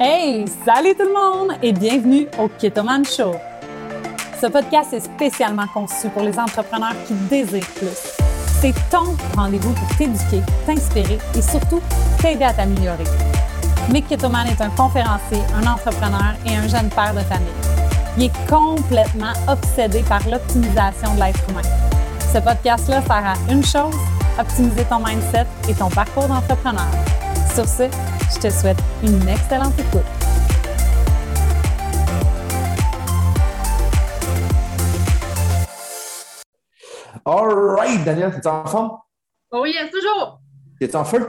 Hey, 0.00 0.44
salut 0.64 0.94
tout 0.94 1.02
le 1.02 1.12
monde 1.12 1.58
et 1.60 1.72
bienvenue 1.72 2.28
au 2.38 2.46
Ketoman 2.46 3.04
Show. 3.04 3.34
Ce 4.40 4.46
podcast 4.46 4.92
est 4.92 5.00
spécialement 5.00 5.66
conçu 5.74 6.08
pour 6.10 6.22
les 6.22 6.38
entrepreneurs 6.38 6.94
qui 7.04 7.14
désirent 7.14 7.66
plus. 7.74 8.16
C'est 8.60 8.74
ton 8.92 9.16
rendez-vous 9.36 9.72
pour 9.72 9.96
t'éduquer, 9.96 10.40
t'inspirer 10.64 11.18
et 11.34 11.42
surtout 11.42 11.80
t'aider 12.22 12.44
à 12.44 12.52
t'améliorer. 12.52 13.02
Mick 13.90 14.06
Ketoman 14.06 14.46
est 14.46 14.60
un 14.60 14.70
conférencier, 14.70 15.40
un 15.60 15.66
entrepreneur 15.66 16.36
et 16.46 16.54
un 16.54 16.68
jeune 16.68 16.90
père 16.90 17.12
de 17.12 17.20
famille. 17.20 17.48
Il 18.16 18.24
est 18.26 18.48
complètement 18.48 19.32
obsédé 19.48 20.04
par 20.08 20.20
l'optimisation 20.28 21.12
de 21.16 21.20
l'être 21.24 21.40
humain. 21.50 21.62
Ce 22.32 22.38
podcast-là 22.38 23.02
sert 23.02 23.26
à 23.26 23.52
une 23.52 23.64
chose, 23.64 23.96
optimiser 24.38 24.84
ton 24.84 25.00
mindset 25.00 25.46
et 25.68 25.74
ton 25.74 25.88
parcours 25.88 26.28
d'entrepreneur. 26.28 26.86
Sur 27.52 27.66
ce, 27.66 27.84
je 28.34 28.38
te 28.40 28.50
souhaite 28.50 28.78
une 29.02 29.28
excellente 29.28 29.78
écoute. 29.78 30.04
All 37.24 37.48
right, 37.76 38.04
Daniel, 38.04 38.30
t'es 38.32 38.46
en 38.46 38.64
forme? 38.66 38.98
Oh 39.50 39.64
yes, 39.66 39.90
toujours! 39.90 40.40
T'es 40.80 40.94
en 40.94 41.04
feu? 41.04 41.28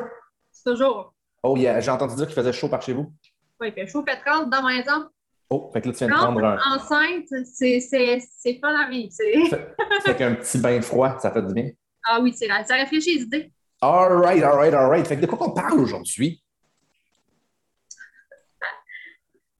Toujours. 0.65 1.13
Oh 1.43 1.55
yeah, 1.57 1.79
j'ai 1.79 1.91
entendu 1.91 2.15
dire 2.15 2.25
qu'il 2.25 2.35
faisait 2.35 2.51
chaud 2.53 2.69
par 2.69 2.81
chez 2.81 2.93
vous. 2.93 3.11
Oui, 3.59 3.67
il 3.69 3.73
fait 3.73 3.87
chaud, 3.87 4.03
fait 4.07 4.19
30 4.25 4.49
dans 4.49 4.61
ma 4.61 4.75
maison. 4.77 5.07
Oh, 5.49 5.69
fait 5.73 5.81
que 5.81 5.87
là, 5.87 5.93
tu 5.93 5.97
viens 5.99 6.07
de 6.09 6.13
30 6.13 6.23
prendre 6.39 6.45
un. 6.45 6.75
enceinte, 6.75 7.27
c'est 7.53 7.79
c'est- 7.79 8.19
c'est 8.37 8.53
pas 8.55 8.71
la 8.71 8.89
vie. 8.89 9.09
c'est- 9.11 9.31
Fait, 9.49 9.75
fait 10.05 10.15
qu'un 10.15 10.35
petit 10.35 10.57
bain 10.59 10.81
froid, 10.81 11.17
ça 11.19 11.31
fait 11.31 11.41
du 11.41 11.53
bien. 11.53 11.69
Ah 12.05 12.19
oui, 12.21 12.33
c'est 12.37 12.47
là. 12.47 12.63
Ça 12.65 12.75
réfléchit 12.75 13.15
les 13.17 13.21
idées. 13.23 13.51
All 13.81 14.13
right, 14.21 14.43
all 14.43 14.57
right, 14.57 14.73
all 14.73 14.89
right. 14.89 15.07
Fait 15.07 15.15
que 15.15 15.21
de 15.21 15.25
quoi 15.25 15.47
on 15.47 15.51
parle 15.51 15.79
aujourd'hui? 15.79 16.43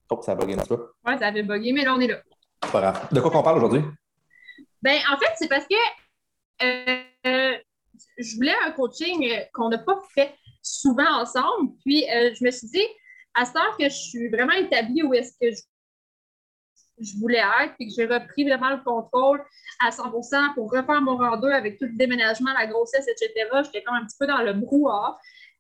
Oh, 0.10 0.20
ça 0.22 0.32
a 0.32 0.36
bugué 0.36 0.56
peu. 0.68 0.92
Ouais, 1.06 1.18
ça 1.18 1.28
avait 1.28 1.44
bugué, 1.44 1.72
mais 1.72 1.84
là, 1.84 1.94
on 1.96 2.00
est 2.00 2.08
là. 2.08 2.18
C'est 2.64 2.72
pas 2.72 2.82
grave. 2.82 3.08
De 3.12 3.22
quoi 3.22 3.32
qu'on 3.32 3.44
parle 3.44 3.58
aujourd'hui? 3.58 3.84
Ben, 4.82 5.00
en 5.12 5.18
fait, 5.18 5.32
c'est 5.38 5.48
parce 5.48 5.66
que 5.68 5.76
euh, 6.64 7.04
euh, 7.28 7.58
je 8.18 8.36
voulais 8.36 8.56
un 8.66 8.72
coaching 8.72 9.30
euh, 9.32 9.44
qu'on 9.54 9.70
n'a 9.70 9.78
pas 9.78 10.00
fait 10.14 10.34
souvent 10.62 11.22
ensemble. 11.22 11.74
Puis, 11.86 12.10
euh, 12.10 12.34
je 12.34 12.44
me 12.44 12.52
suis 12.52 12.68
dit, 12.68 12.86
à 13.36 13.46
ce 13.46 13.54
temps 13.54 13.78
que 13.78 13.86
je 13.86 13.96
suis 13.96 14.30
vraiment 14.30 14.54
établie 14.54 15.04
où 15.04 15.14
est-ce 15.14 15.34
que 15.40 15.52
je, 15.52 15.62
je 17.02 17.18
voulais 17.20 17.44
être, 17.62 17.76
puis 17.78 17.88
que 17.88 17.94
j'ai 17.96 18.06
repris 18.06 18.44
vraiment 18.44 18.72
le 18.72 18.84
contrôle 18.84 19.44
à 19.80 19.90
100% 19.90 20.54
pour 20.56 20.72
refaire 20.72 21.02
mon 21.02 21.18
rang 21.18 21.38
2 21.38 21.50
avec 21.50 21.78
tout 21.78 21.86
le 21.86 21.96
déménagement, 21.96 22.52
la 22.54 22.68
grossesse, 22.68 23.08
etc. 23.08 23.50
J'étais 23.64 23.84
comme 23.84 23.96
un 23.96 24.06
petit 24.06 24.18
peu 24.20 24.28
dans 24.28 24.42
le 24.42 24.54
brouhaha. 24.54 25.18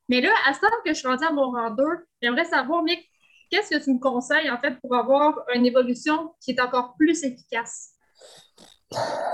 Mais 0.09 0.21
là, 0.21 0.31
à 0.47 0.53
ce 0.53 0.59
temps 0.59 0.67
que 0.83 0.91
je 0.91 0.97
suis 0.97 1.07
rendue 1.07 1.23
à 1.23 1.31
mon 1.31 1.51
rang 1.51 1.69
2, 1.69 1.83
j'aimerais 2.21 2.45
savoir, 2.45 2.83
Mick, 2.83 3.09
qu'est-ce 3.49 3.69
que 3.77 3.83
tu 3.83 3.93
me 3.93 3.99
conseilles, 3.99 4.49
en 4.49 4.57
fait, 4.59 4.79
pour 4.81 4.95
avoir 4.95 5.33
une 5.55 5.65
évolution 5.65 6.33
qui 6.41 6.51
est 6.51 6.61
encore 6.61 6.95
plus 6.97 7.23
efficace? 7.23 7.93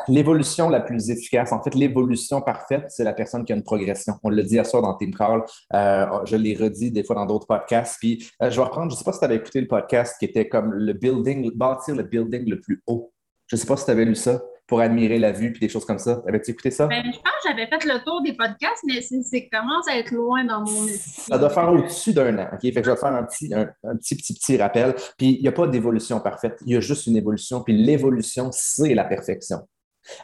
L'évolution 0.09 0.69
la 0.69 0.81
plus 0.81 1.09
efficace, 1.09 1.53
en 1.53 1.63
fait, 1.63 1.73
l'évolution 1.75 2.41
parfaite, 2.41 2.85
c'est 2.89 3.05
la 3.05 3.13
personne 3.13 3.45
qui 3.45 3.53
a 3.53 3.55
une 3.55 3.63
progression. 3.63 4.13
On 4.21 4.29
l'a 4.29 4.43
dit 4.43 4.55
hier 4.55 4.65
soir 4.65 4.81
dans 4.83 4.95
Team 4.95 5.13
Call, 5.13 5.43
euh, 5.73 6.05
je 6.25 6.35
l'ai 6.35 6.55
redit 6.55 6.91
des 6.91 7.03
fois 7.03 7.15
dans 7.15 7.25
d'autres 7.25 7.47
podcasts. 7.47 7.97
Puis 7.99 8.29
euh, 8.41 8.49
je 8.49 8.57
vais 8.57 8.63
reprendre, 8.63 8.91
je 8.91 8.95
ne 8.95 8.97
sais 8.97 9.05
pas 9.05 9.13
si 9.13 9.19
tu 9.19 9.25
avais 9.25 9.37
écouté 9.37 9.61
le 9.61 9.67
podcast 9.67 10.17
qui 10.19 10.25
était 10.25 10.49
comme 10.49 10.73
le 10.73 10.93
building, 10.93 11.51
bâtir 11.55 11.95
le 11.95 12.03
building 12.03 12.49
le 12.49 12.59
plus 12.59 12.83
haut. 12.85 13.13
Je 13.47 13.55
ne 13.55 13.59
sais 13.61 13.67
pas 13.67 13.77
si 13.77 13.85
tu 13.85 13.91
avais 13.91 14.05
lu 14.05 14.15
ça 14.15 14.41
pour 14.67 14.81
admirer 14.81 15.19
la 15.19 15.31
vue 15.31 15.51
puis 15.51 15.59
des 15.59 15.69
choses 15.69 15.85
comme 15.85 15.99
ça. 15.99 16.21
Avais-tu 16.27 16.51
écouté 16.51 16.71
ça? 16.71 16.87
Ben, 16.87 17.03
je 17.05 17.11
pense 17.11 17.33
que 17.43 17.49
j'avais 17.49 17.67
fait 17.67 17.85
le 17.85 18.03
tour 18.03 18.21
des 18.23 18.33
podcasts, 18.33 18.83
mais 18.85 19.01
c'est 19.01 19.47
commence 19.49 19.87
à 19.87 19.97
être 19.97 20.11
loin 20.11 20.43
dans 20.43 20.61
mon. 20.61 20.87
Ça 20.87 21.37
doit 21.37 21.49
faire 21.49 21.71
au-dessus 21.71 22.13
d'un 22.13 22.37
an. 22.39 22.47
OK? 22.53 22.61
Fait 22.61 22.71
que 22.71 22.83
je 22.83 22.89
vais 22.89 22.95
te 22.95 22.99
faire 22.99 23.13
un 23.13 23.23
petit, 23.23 23.53
un, 23.53 23.69
un 23.83 23.95
petit, 23.95 24.15
petit, 24.15 24.33
petit 24.33 24.57
rappel. 24.57 24.95
Puis 25.17 25.37
il 25.37 25.41
n'y 25.41 25.47
a 25.47 25.51
pas 25.51 25.67
d'évolution 25.67 26.19
parfaite. 26.19 26.59
Il 26.65 26.73
y 26.73 26.75
a 26.75 26.79
juste 26.79 27.07
une 27.07 27.17
évolution. 27.17 27.61
Puis 27.61 27.73
l'évolution, 27.73 28.49
c'est 28.51 28.93
la 28.93 29.05
perfection. 29.05 29.59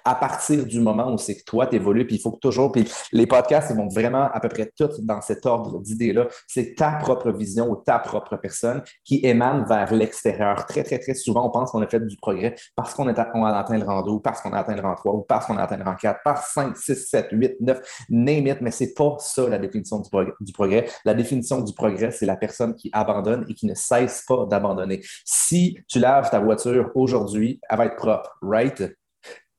À 0.05 0.15
partir 0.15 0.65
du 0.65 0.79
moment 0.79 1.11
où 1.11 1.17
c'est 1.17 1.35
que 1.35 1.43
toi, 1.43 1.67
tu 1.67 1.75
évolues, 1.75 2.05
puis 2.05 2.17
il 2.17 2.21
faut 2.21 2.31
que 2.31 2.39
toujours, 2.39 2.71
puis 2.71 2.89
les 3.11 3.27
podcasts, 3.27 3.71
ils 3.71 3.77
vont 3.77 3.87
vraiment 3.87 4.29
à 4.31 4.39
peu 4.39 4.49
près 4.49 4.71
tous 4.75 4.99
dans 5.01 5.21
cet 5.21 5.45
ordre 5.45 5.79
d'idées-là. 5.79 6.27
C'est 6.47 6.75
ta 6.75 6.93
propre 6.93 7.31
vision 7.31 7.69
ou 7.69 7.75
ta 7.75 7.99
propre 7.99 8.37
personne 8.37 8.81
qui 9.03 9.19
émane 9.23 9.65
vers 9.65 9.93
l'extérieur. 9.93 10.65
Très, 10.65 10.83
très, 10.83 10.99
très 10.99 11.13
souvent, 11.13 11.45
on 11.47 11.49
pense 11.49 11.71
qu'on 11.71 11.81
a 11.81 11.87
fait 11.87 11.99
du 12.05 12.17
progrès 12.17 12.55
parce 12.75 12.93
qu'on 12.93 13.07
a, 13.07 13.11
atteint 13.11 13.77
le 13.77 13.85
rang 13.85 14.01
2, 14.03 14.11
ou 14.11 14.19
parce 14.19 14.41
qu'on 14.41 14.53
a 14.53 14.59
atteint 14.59 14.75
le 14.75 14.81
rang 14.81 14.95
3, 14.95 15.13
ou 15.13 15.21
parce 15.21 15.45
qu'on 15.45 15.57
a 15.57 15.63
atteint 15.63 15.77
le 15.77 15.83
rang 15.83 15.95
4, 15.95 16.19
par 16.23 16.45
5, 16.45 16.77
6, 16.77 17.07
7, 17.09 17.27
8, 17.31 17.53
9, 17.61 18.05
name 18.09 18.47
it, 18.47 18.61
mais 18.61 18.71
c'est 18.71 18.93
pas 18.93 19.15
ça 19.19 19.47
la 19.47 19.57
définition 19.57 19.99
du 19.99 20.09
du 20.41 20.53
progrès. 20.53 20.87
La 21.05 21.13
définition 21.13 21.61
du 21.61 21.73
progrès, 21.73 22.11
c'est 22.11 22.25
la 22.25 22.35
personne 22.35 22.75
qui 22.75 22.89
abandonne 22.93 23.45
et 23.49 23.53
qui 23.53 23.65
ne 23.65 23.73
cesse 23.73 24.23
pas 24.27 24.45
d'abandonner. 24.45 25.01
Si 25.25 25.77
tu 25.87 25.99
laves 25.99 26.29
ta 26.29 26.39
voiture 26.39 26.91
aujourd'hui, 26.95 27.59
elle 27.69 27.77
va 27.77 27.85
être 27.85 27.95
propre, 27.95 28.37
right? 28.41 28.81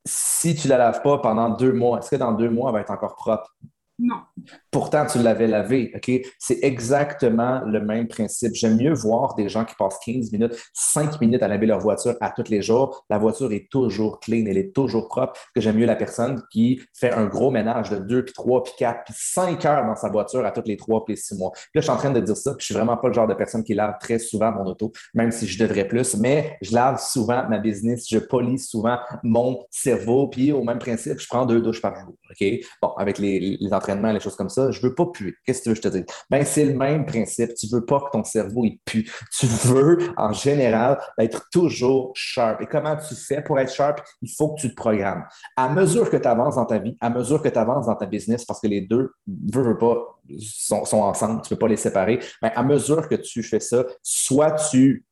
Si 0.04 0.54
tu 0.54 0.68
la 0.68 0.78
laves 0.78 1.02
pas 1.02 1.18
pendant 1.18 1.50
deux 1.50 1.72
mois, 1.72 1.98
est-ce 1.98 2.10
que 2.10 2.16
dans 2.16 2.32
deux 2.32 2.50
mois, 2.50 2.70
elle 2.70 2.74
va 2.74 2.80
être 2.80 2.90
encore 2.90 3.14
propre? 3.14 3.54
Non. 3.98 4.22
Pourtant, 4.72 5.04
tu 5.04 5.18
l'avais 5.18 5.46
lavé, 5.46 5.92
OK? 5.94 6.10
C'est 6.38 6.58
exactement 6.62 7.60
le 7.66 7.82
même 7.82 8.08
principe. 8.08 8.54
J'aime 8.54 8.78
mieux 8.78 8.94
voir 8.94 9.34
des 9.34 9.50
gens 9.50 9.66
qui 9.66 9.74
passent 9.74 9.98
15 10.02 10.32
minutes, 10.32 10.56
5 10.72 11.20
minutes 11.20 11.42
à 11.42 11.48
laver 11.48 11.66
leur 11.66 11.78
voiture 11.78 12.14
à 12.22 12.30
tous 12.30 12.48
les 12.48 12.62
jours. 12.62 13.04
La 13.10 13.18
voiture 13.18 13.52
est 13.52 13.68
toujours 13.70 14.18
clean, 14.18 14.46
elle 14.46 14.56
est 14.56 14.74
toujours 14.74 15.08
propre. 15.08 15.38
Que 15.54 15.60
j'aime 15.60 15.76
mieux 15.76 15.84
la 15.84 15.94
personne 15.94 16.42
qui 16.50 16.80
fait 16.98 17.12
un 17.12 17.26
gros 17.26 17.50
ménage 17.50 17.90
de 17.90 17.98
2, 17.98 18.24
puis 18.24 18.32
3, 18.32 18.64
puis 18.64 18.72
4, 18.78 19.04
puis 19.04 19.14
5 19.14 19.62
heures 19.66 19.84
dans 19.84 19.94
sa 19.94 20.08
voiture 20.08 20.46
à 20.46 20.52
tous 20.52 20.62
les 20.64 20.78
3, 20.78 21.04
puis 21.04 21.16
les 21.16 21.20
6 21.20 21.36
mois. 21.36 21.50
Puis 21.52 21.62
là, 21.74 21.80
je 21.80 21.82
suis 21.82 21.90
en 21.90 21.98
train 21.98 22.10
de 22.10 22.20
dire 22.20 22.36
ça, 22.36 22.52
puis 22.52 22.60
je 22.60 22.64
suis 22.64 22.74
vraiment 22.74 22.96
pas 22.96 23.08
le 23.08 23.14
genre 23.14 23.28
de 23.28 23.34
personne 23.34 23.64
qui 23.64 23.74
lave 23.74 23.96
très 24.00 24.18
souvent 24.18 24.52
mon 24.52 24.64
auto, 24.64 24.90
même 25.12 25.32
si 25.32 25.46
je 25.46 25.62
devrais 25.62 25.86
plus, 25.86 26.16
mais 26.16 26.56
je 26.62 26.72
lave 26.72 26.98
souvent 26.98 27.46
ma 27.46 27.58
business, 27.58 28.06
je 28.08 28.18
polis 28.18 28.70
souvent 28.70 28.96
mon 29.22 29.66
cerveau, 29.70 30.28
puis 30.28 30.50
au 30.50 30.64
même 30.64 30.78
principe, 30.78 31.20
je 31.20 31.26
prends 31.28 31.44
deux 31.44 31.60
douches 31.60 31.82
par 31.82 31.94
jour, 31.94 32.14
OK? 32.30 32.60
Bon, 32.80 32.88
avec 32.96 33.18
les, 33.18 33.58
les 33.60 33.72
entraînements, 33.74 34.12
les 34.12 34.20
choses 34.20 34.34
comme 34.34 34.48
ça, 34.48 34.61
je 34.70 34.80
veux 34.80 34.94
pas 34.94 35.06
puer. 35.06 35.34
Qu'est-ce 35.44 35.60
que 35.60 35.62
tu 35.64 35.68
veux 35.70 35.74
que 35.74 35.82
je 35.82 35.88
te 35.88 35.96
dise? 35.96 36.04
Ben, 36.30 36.44
c'est 36.44 36.64
le 36.64 36.74
même 36.74 37.06
principe. 37.06 37.54
Tu 37.54 37.66
veux 37.68 37.84
pas 37.84 38.00
que 38.00 38.10
ton 38.12 38.24
cerveau, 38.24 38.64
il 38.64 38.78
pue. 38.84 39.10
Tu 39.38 39.46
veux, 39.46 39.98
en 40.16 40.32
général, 40.32 40.98
être 41.18 41.48
toujours 41.50 42.12
sharp. 42.14 42.60
Et 42.60 42.66
comment 42.66 42.96
tu 42.96 43.14
fais 43.14 43.42
pour 43.42 43.58
être 43.58 43.72
sharp? 43.72 44.00
Il 44.20 44.30
faut 44.30 44.54
que 44.54 44.60
tu 44.60 44.70
te 44.70 44.74
programmes. 44.74 45.24
À 45.56 45.68
mesure 45.68 46.10
que 46.10 46.16
tu 46.16 46.28
avances 46.28 46.56
dans 46.56 46.66
ta 46.66 46.78
vie, 46.78 46.96
à 47.00 47.10
mesure 47.10 47.42
que 47.42 47.48
tu 47.48 47.58
avances 47.58 47.86
dans 47.86 47.96
ta 47.96 48.06
business, 48.06 48.44
parce 48.44 48.60
que 48.60 48.66
les 48.66 48.82
deux, 48.82 49.12
veux, 49.26 49.62
veux 49.62 49.78
pas, 49.78 50.20
sont, 50.38 50.84
ensemble, 50.98 51.42
tu 51.42 51.50
peux 51.50 51.58
pas 51.58 51.68
les 51.68 51.76
séparer, 51.76 52.20
mais 52.42 52.52
à 52.54 52.62
mesure 52.62 53.08
que 53.08 53.14
tu 53.14 53.42
fais 53.42 53.60
ça, 53.60 53.84
soit 54.02 54.52
tu 54.52 55.04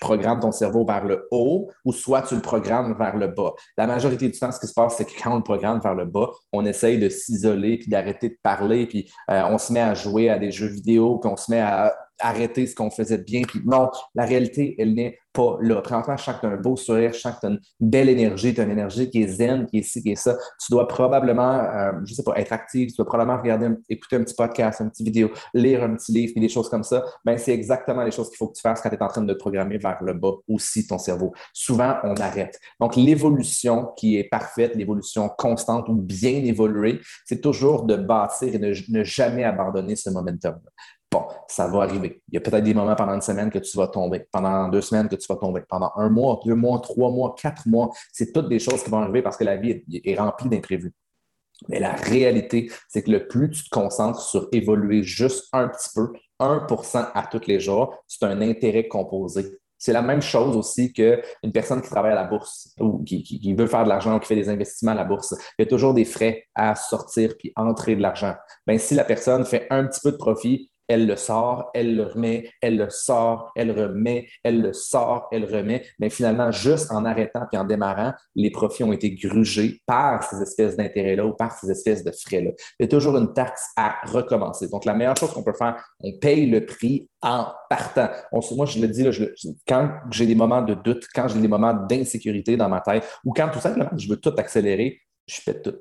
programmes 0.00 0.40
ton 0.40 0.50
cerveau 0.50 0.84
vers 0.84 1.04
le 1.04 1.28
haut 1.30 1.70
ou 1.84 1.92
soit 1.92 2.22
tu 2.22 2.34
le 2.34 2.40
programmes 2.40 2.96
vers 2.98 3.16
le 3.16 3.28
bas. 3.28 3.52
La 3.76 3.86
majorité 3.86 4.28
du 4.28 4.38
temps, 4.38 4.50
ce 4.50 4.58
qui 4.58 4.66
se 4.66 4.72
passe, 4.72 4.96
c'est 4.96 5.04
que 5.04 5.12
quand 5.22 5.32
on 5.32 5.36
le 5.36 5.42
programme 5.42 5.80
vers 5.80 5.94
le 5.94 6.06
bas, 6.06 6.30
on 6.52 6.64
essaye 6.64 6.98
de 6.98 7.08
s'isoler 7.08 7.78
puis 7.78 7.88
d'arrêter 7.88 8.30
de 8.30 8.38
parler, 8.42 8.86
puis 8.86 9.10
euh, 9.30 9.42
on 9.50 9.58
se 9.58 9.72
met 9.72 9.80
à 9.80 9.94
jouer 9.94 10.30
à 10.30 10.38
des 10.38 10.50
jeux 10.50 10.68
vidéo, 10.68 11.18
puis 11.18 11.30
on 11.30 11.36
se 11.36 11.50
met 11.50 11.60
à 11.60 11.94
arrêter 12.20 12.66
ce 12.66 12.74
qu'on 12.74 12.90
faisait 12.90 13.18
bien. 13.18 13.42
Puis 13.42 13.60
non, 13.64 13.90
la 14.14 14.24
réalité, 14.24 14.74
elle 14.78 14.94
n'est 14.94 15.18
pas 15.32 15.58
là. 15.60 15.80
Présentement, 15.80 16.16
je 16.16 16.24
sens 16.24 16.34
que 16.36 16.40
tu 16.40 16.46
un 16.46 16.56
beau 16.56 16.76
sourire, 16.76 17.12
je 17.12 17.46
une 17.46 17.60
belle 17.78 18.08
énergie, 18.08 18.52
tu 18.54 18.62
une 18.62 18.70
énergie 18.70 19.08
qui 19.10 19.22
est 19.22 19.28
zen, 19.28 19.66
qui 19.66 19.78
est 19.78 19.82
ci, 19.82 20.02
qui 20.02 20.10
est 20.10 20.16
ça. 20.16 20.36
Tu 20.64 20.72
dois 20.72 20.88
probablement, 20.88 21.60
euh, 21.60 21.92
je 22.04 22.14
sais 22.14 22.22
pas, 22.22 22.34
être 22.36 22.52
actif, 22.52 22.90
tu 22.90 22.96
dois 22.96 23.06
probablement 23.06 23.40
regarder, 23.40 23.68
écouter 23.88 24.16
un 24.16 24.24
petit 24.24 24.34
podcast, 24.34 24.80
une 24.80 24.90
petite 24.90 25.06
vidéo, 25.06 25.30
lire 25.54 25.84
un 25.84 25.94
petit 25.94 26.12
livre, 26.12 26.32
puis 26.32 26.40
des 26.40 26.48
choses 26.48 26.68
comme 26.68 26.82
ça. 26.82 27.04
Ben, 27.24 27.38
c'est 27.38 27.52
exactement 27.52 28.02
les 28.02 28.10
choses 28.10 28.28
qu'il 28.28 28.38
faut 28.38 28.48
que 28.48 28.56
tu 28.56 28.62
fasses 28.62 28.80
quand 28.80 28.90
tu 28.90 28.96
es 28.96 29.02
en 29.02 29.08
train 29.08 29.22
de 29.22 29.34
programmer 29.34 29.78
vers 29.78 30.02
le 30.02 30.14
bas 30.14 30.32
aussi, 30.48 30.86
ton 30.86 30.98
cerveau. 30.98 31.32
Souvent, 31.52 31.96
on 32.02 32.14
arrête. 32.16 32.58
Donc, 32.80 32.96
l'évolution 32.96 33.92
qui 33.96 34.16
est 34.16 34.24
parfaite, 34.24 34.74
l'évolution 34.74 35.28
constante 35.28 35.88
ou 35.88 35.94
bien 35.94 36.44
évoluée, 36.44 37.00
c'est 37.24 37.40
toujours 37.40 37.84
de 37.84 37.96
bâtir 37.96 38.54
et 38.54 38.58
ne 38.58 39.04
jamais 39.04 39.44
abandonner 39.44 39.96
ce 39.96 40.10
momentum. 40.10 40.58
Bon, 41.12 41.26
ça 41.48 41.66
va 41.66 41.82
arriver. 41.82 42.22
Il 42.28 42.34
y 42.34 42.36
a 42.36 42.40
peut-être 42.40 42.62
des 42.62 42.72
moments 42.72 42.94
pendant 42.94 43.14
une 43.14 43.20
semaine 43.20 43.50
que 43.50 43.58
tu 43.58 43.76
vas 43.76 43.88
tomber, 43.88 44.26
pendant 44.30 44.68
deux 44.68 44.80
semaines 44.80 45.08
que 45.08 45.16
tu 45.16 45.26
vas 45.28 45.36
tomber, 45.36 45.62
pendant 45.68 45.90
un 45.96 46.08
mois, 46.08 46.40
deux 46.44 46.54
mois, 46.54 46.78
trois 46.78 47.10
mois, 47.10 47.34
quatre 47.36 47.66
mois. 47.66 47.90
C'est 48.12 48.32
toutes 48.32 48.48
des 48.48 48.60
choses 48.60 48.84
qui 48.84 48.90
vont 48.90 48.98
arriver 48.98 49.20
parce 49.20 49.36
que 49.36 49.42
la 49.44 49.56
vie 49.56 49.82
est 50.04 50.14
remplie 50.16 50.48
d'imprévus. 50.48 50.92
Mais 51.68 51.80
la 51.80 51.92
réalité, 51.92 52.70
c'est 52.88 53.02
que 53.02 53.10
le 53.10 53.26
plus 53.26 53.50
tu 53.50 53.64
te 53.64 53.70
concentres 53.70 54.20
sur 54.20 54.48
évoluer 54.52 55.02
juste 55.02 55.48
un 55.52 55.68
petit 55.68 55.90
peu, 55.94 56.12
1% 56.38 57.10
à 57.12 57.26
tous 57.26 57.46
les 57.46 57.60
jours, 57.60 57.94
c'est 58.06 58.24
un 58.24 58.40
intérêt 58.40 58.88
composé. 58.88 59.58
C'est 59.76 59.92
la 59.92 60.02
même 60.02 60.22
chose 60.22 60.56
aussi 60.56 60.92
qu'une 60.92 61.52
personne 61.52 61.80
qui 61.80 61.88
travaille 61.88 62.12
à 62.12 62.14
la 62.14 62.24
bourse 62.24 62.74
ou 62.78 63.02
qui, 63.02 63.54
veut 63.54 63.66
faire 63.66 63.84
de 63.84 63.88
l'argent 63.88 64.16
ou 64.16 64.20
qui 64.20 64.28
fait 64.28 64.36
des 64.36 64.48
investissements 64.48 64.92
à 64.92 64.94
la 64.94 65.04
bourse. 65.04 65.34
Il 65.58 65.62
y 65.62 65.66
a 65.66 65.68
toujours 65.68 65.94
des 65.94 66.04
frais 66.04 66.44
à 66.54 66.74
sortir 66.74 67.34
puis 67.38 67.52
entrer 67.56 67.96
de 67.96 68.02
l'argent. 68.02 68.34
Ben, 68.66 68.78
si 68.78 68.94
la 68.94 69.04
personne 69.04 69.44
fait 69.44 69.66
un 69.70 69.86
petit 69.86 70.00
peu 70.02 70.12
de 70.12 70.18
profit, 70.18 70.70
elle 70.90 71.06
le 71.06 71.14
sort, 71.14 71.70
elle 71.72 71.94
le 71.94 72.02
remet, 72.02 72.50
elle 72.60 72.76
le 72.76 72.90
sort, 72.90 73.52
elle 73.54 73.70
remet, 73.70 74.26
elle 74.42 74.60
le 74.60 74.72
sort, 74.72 75.28
elle 75.30 75.44
remet. 75.44 75.84
Mais 76.00 76.10
finalement, 76.10 76.50
juste 76.50 76.90
en 76.90 77.04
arrêtant 77.04 77.42
puis 77.48 77.60
en 77.60 77.64
démarrant, 77.64 78.12
les 78.34 78.50
profits 78.50 78.82
ont 78.82 78.92
été 78.92 79.12
grugés 79.14 79.80
par 79.86 80.24
ces 80.24 80.42
espèces 80.42 80.76
d'intérêts-là 80.76 81.24
ou 81.24 81.32
par 81.32 81.56
ces 81.56 81.70
espèces 81.70 82.02
de 82.02 82.10
frais-là. 82.10 82.50
Il 82.80 82.82
y 82.82 82.84
a 82.86 82.88
toujours 82.88 83.16
une 83.16 83.32
taxe 83.32 83.68
à 83.76 83.98
recommencer. 84.04 84.66
Donc, 84.66 84.84
la 84.84 84.94
meilleure 84.94 85.16
chose 85.16 85.30
qu'on 85.32 85.44
peut 85.44 85.52
faire, 85.52 85.80
on 86.00 86.10
paye 86.18 86.46
le 86.46 86.66
prix 86.66 87.08
en 87.22 87.46
partant. 87.68 88.08
moi, 88.32 88.66
je 88.66 88.80
le 88.80 88.88
dis, 88.88 89.04
là, 89.04 89.12
quand 89.68 89.90
j'ai 90.10 90.26
des 90.26 90.34
moments 90.34 90.62
de 90.62 90.74
doute, 90.74 91.06
quand 91.14 91.28
j'ai 91.28 91.40
des 91.40 91.46
moments 91.46 91.72
d'insécurité 91.72 92.56
dans 92.56 92.68
ma 92.68 92.80
tête, 92.80 93.06
ou 93.24 93.32
quand 93.32 93.48
tout 93.50 93.60
simplement 93.60 93.90
je 93.96 94.08
veux 94.08 94.16
tout 94.16 94.34
accélérer, 94.36 95.00
je 95.28 95.40
fais 95.40 95.62
tout 95.62 95.76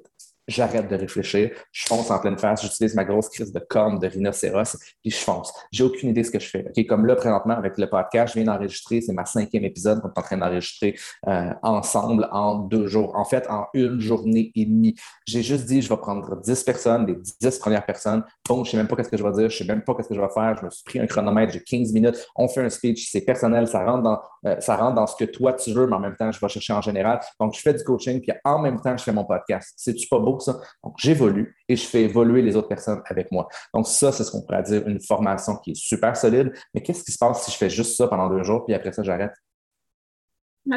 j'arrête 0.50 0.90
de 0.90 0.96
réfléchir, 0.96 1.52
je 1.72 1.88
fonce 1.88 2.12
en 2.12 2.20
pleine 2.20 2.38
face, 2.38 2.62
j'utilise 2.62 2.96
ma 2.96 3.06
grosse 3.06 3.30
crise 3.30 3.52
de 3.52 3.60
corne 3.60 4.00
de 4.00 4.08
rhinocéros, 4.08 4.78
puis 5.02 5.12
je 5.12 5.18
fonce. 5.18 5.54
J'ai 5.72 5.84
aucune 5.84 6.10
idée 6.10 6.22
de 6.22 6.26
ce 6.26 6.32
que 6.32 6.40
je 6.40 6.48
fais. 6.48 6.86
Comme 6.86 7.06
là, 7.06 7.16
présentement, 7.16 7.54
avec 7.54 7.78
le 7.78 7.88
podcast, 7.88 8.34
je 8.34 8.40
viens 8.40 8.52
d'enregistrer, 8.52 9.02
c'est 9.02 9.14
ma 9.14 9.26
cinquième 9.26 9.64
épisode 9.64 10.02
qu'on 10.02 10.10
est 10.10 10.18
en 10.18 10.22
train 10.22 10.38
d'enregistrer 10.38 10.96
euh, 11.28 11.52
ensemble 11.62 12.28
en 12.32 12.56
deux 12.56 12.88
jours. 12.88 13.16
En 13.16 13.26
fait, 13.26 13.48
en 13.50 13.68
une 13.74 14.00
journée 14.00 14.52
et 14.56 14.66
demie. 14.66 14.96
J'ai 15.28 15.44
juste 15.44 15.66
dit, 15.66 15.82
je 15.82 15.90
vais 15.90 15.98
prendre 15.98 16.42
dix 16.42 16.64
personnes, 16.64 17.06
les 17.06 17.16
dix 17.40 17.60
premières 17.60 17.86
personnes. 17.86 18.24
Bon, 18.48 18.64
je 18.64 18.72
sais 18.72 18.78
même 18.78 18.88
pas 18.88 19.02
ce 19.04 19.10
que 19.10 19.18
je 19.18 19.24
vais 19.24 19.32
dire, 19.32 19.50
je 19.50 19.58
sais 19.58 19.66
même 19.66 19.84
pas 19.84 19.96
ce 20.02 20.08
que 20.08 20.16
je 20.16 20.22
vais 20.22 20.30
faire. 20.30 20.58
Je 20.60 20.66
me 20.66 20.70
suis 20.70 20.84
pris 20.84 21.00
un 21.00 21.08
chronomètre, 21.08 21.54
j'ai 21.54 21.62
15 21.62 21.94
minutes, 21.94 22.28
on 22.36 22.48
fait 22.48 22.62
un 22.62 22.70
speech, 22.70 23.10
c'est 23.12 23.22
personnel, 23.22 23.68
ça 23.68 23.86
rentre, 23.86 24.04
dans, 24.04 24.20
euh, 24.46 24.60
ça 24.60 24.76
rentre 24.76 24.96
dans 24.96 25.08
ce 25.08 25.16
que 25.16 25.30
toi 25.30 25.54
tu 25.54 25.74
veux, 25.74 25.88
mais 25.88 25.96
en 25.96 26.00
même 26.00 26.16
temps, 26.16 26.32
je 26.32 26.40
vais 26.40 26.50
chercher 26.50 26.74
en 26.74 26.82
général. 26.82 27.20
Donc, 27.40 27.54
je 27.56 27.62
fais 27.62 27.74
du 27.74 27.84
coaching, 27.84 28.22
puis 28.22 28.32
en 28.44 28.60
même 28.60 28.80
temps, 28.82 28.98
je 28.98 29.04
fais 29.04 29.14
mon 29.14 29.26
podcast. 29.26 29.74
C'est-tu 29.78 30.08
pas 30.08 30.20
beau? 30.20 30.39
Donc, 30.48 30.96
j'évolue 30.98 31.56
et 31.68 31.76
je 31.76 31.86
fais 31.86 32.04
évoluer 32.04 32.42
les 32.42 32.56
autres 32.56 32.68
personnes 32.68 33.02
avec 33.06 33.32
moi. 33.32 33.48
Donc, 33.74 33.88
ça, 33.88 34.12
c'est 34.12 34.24
ce 34.24 34.32
qu'on 34.32 34.42
pourrait 34.42 34.64
dire 34.64 34.88
une 34.88 35.02
formation 35.02 35.56
qui 35.58 35.72
est 35.72 35.76
super 35.76 36.16
solide. 36.16 36.54
Mais 36.74 36.82
qu'est-ce 36.82 37.04
qui 37.04 37.12
se 37.12 37.18
passe 37.18 37.44
si 37.44 37.52
je 37.52 37.58
fais 37.58 37.70
juste 37.70 37.96
ça 37.98 38.08
pendant 38.08 38.30
deux 38.30 38.44
jours, 38.44 38.66
puis 38.66 38.74
après 38.74 38.92
ça, 38.92 39.04
j'arrête? 39.04 39.34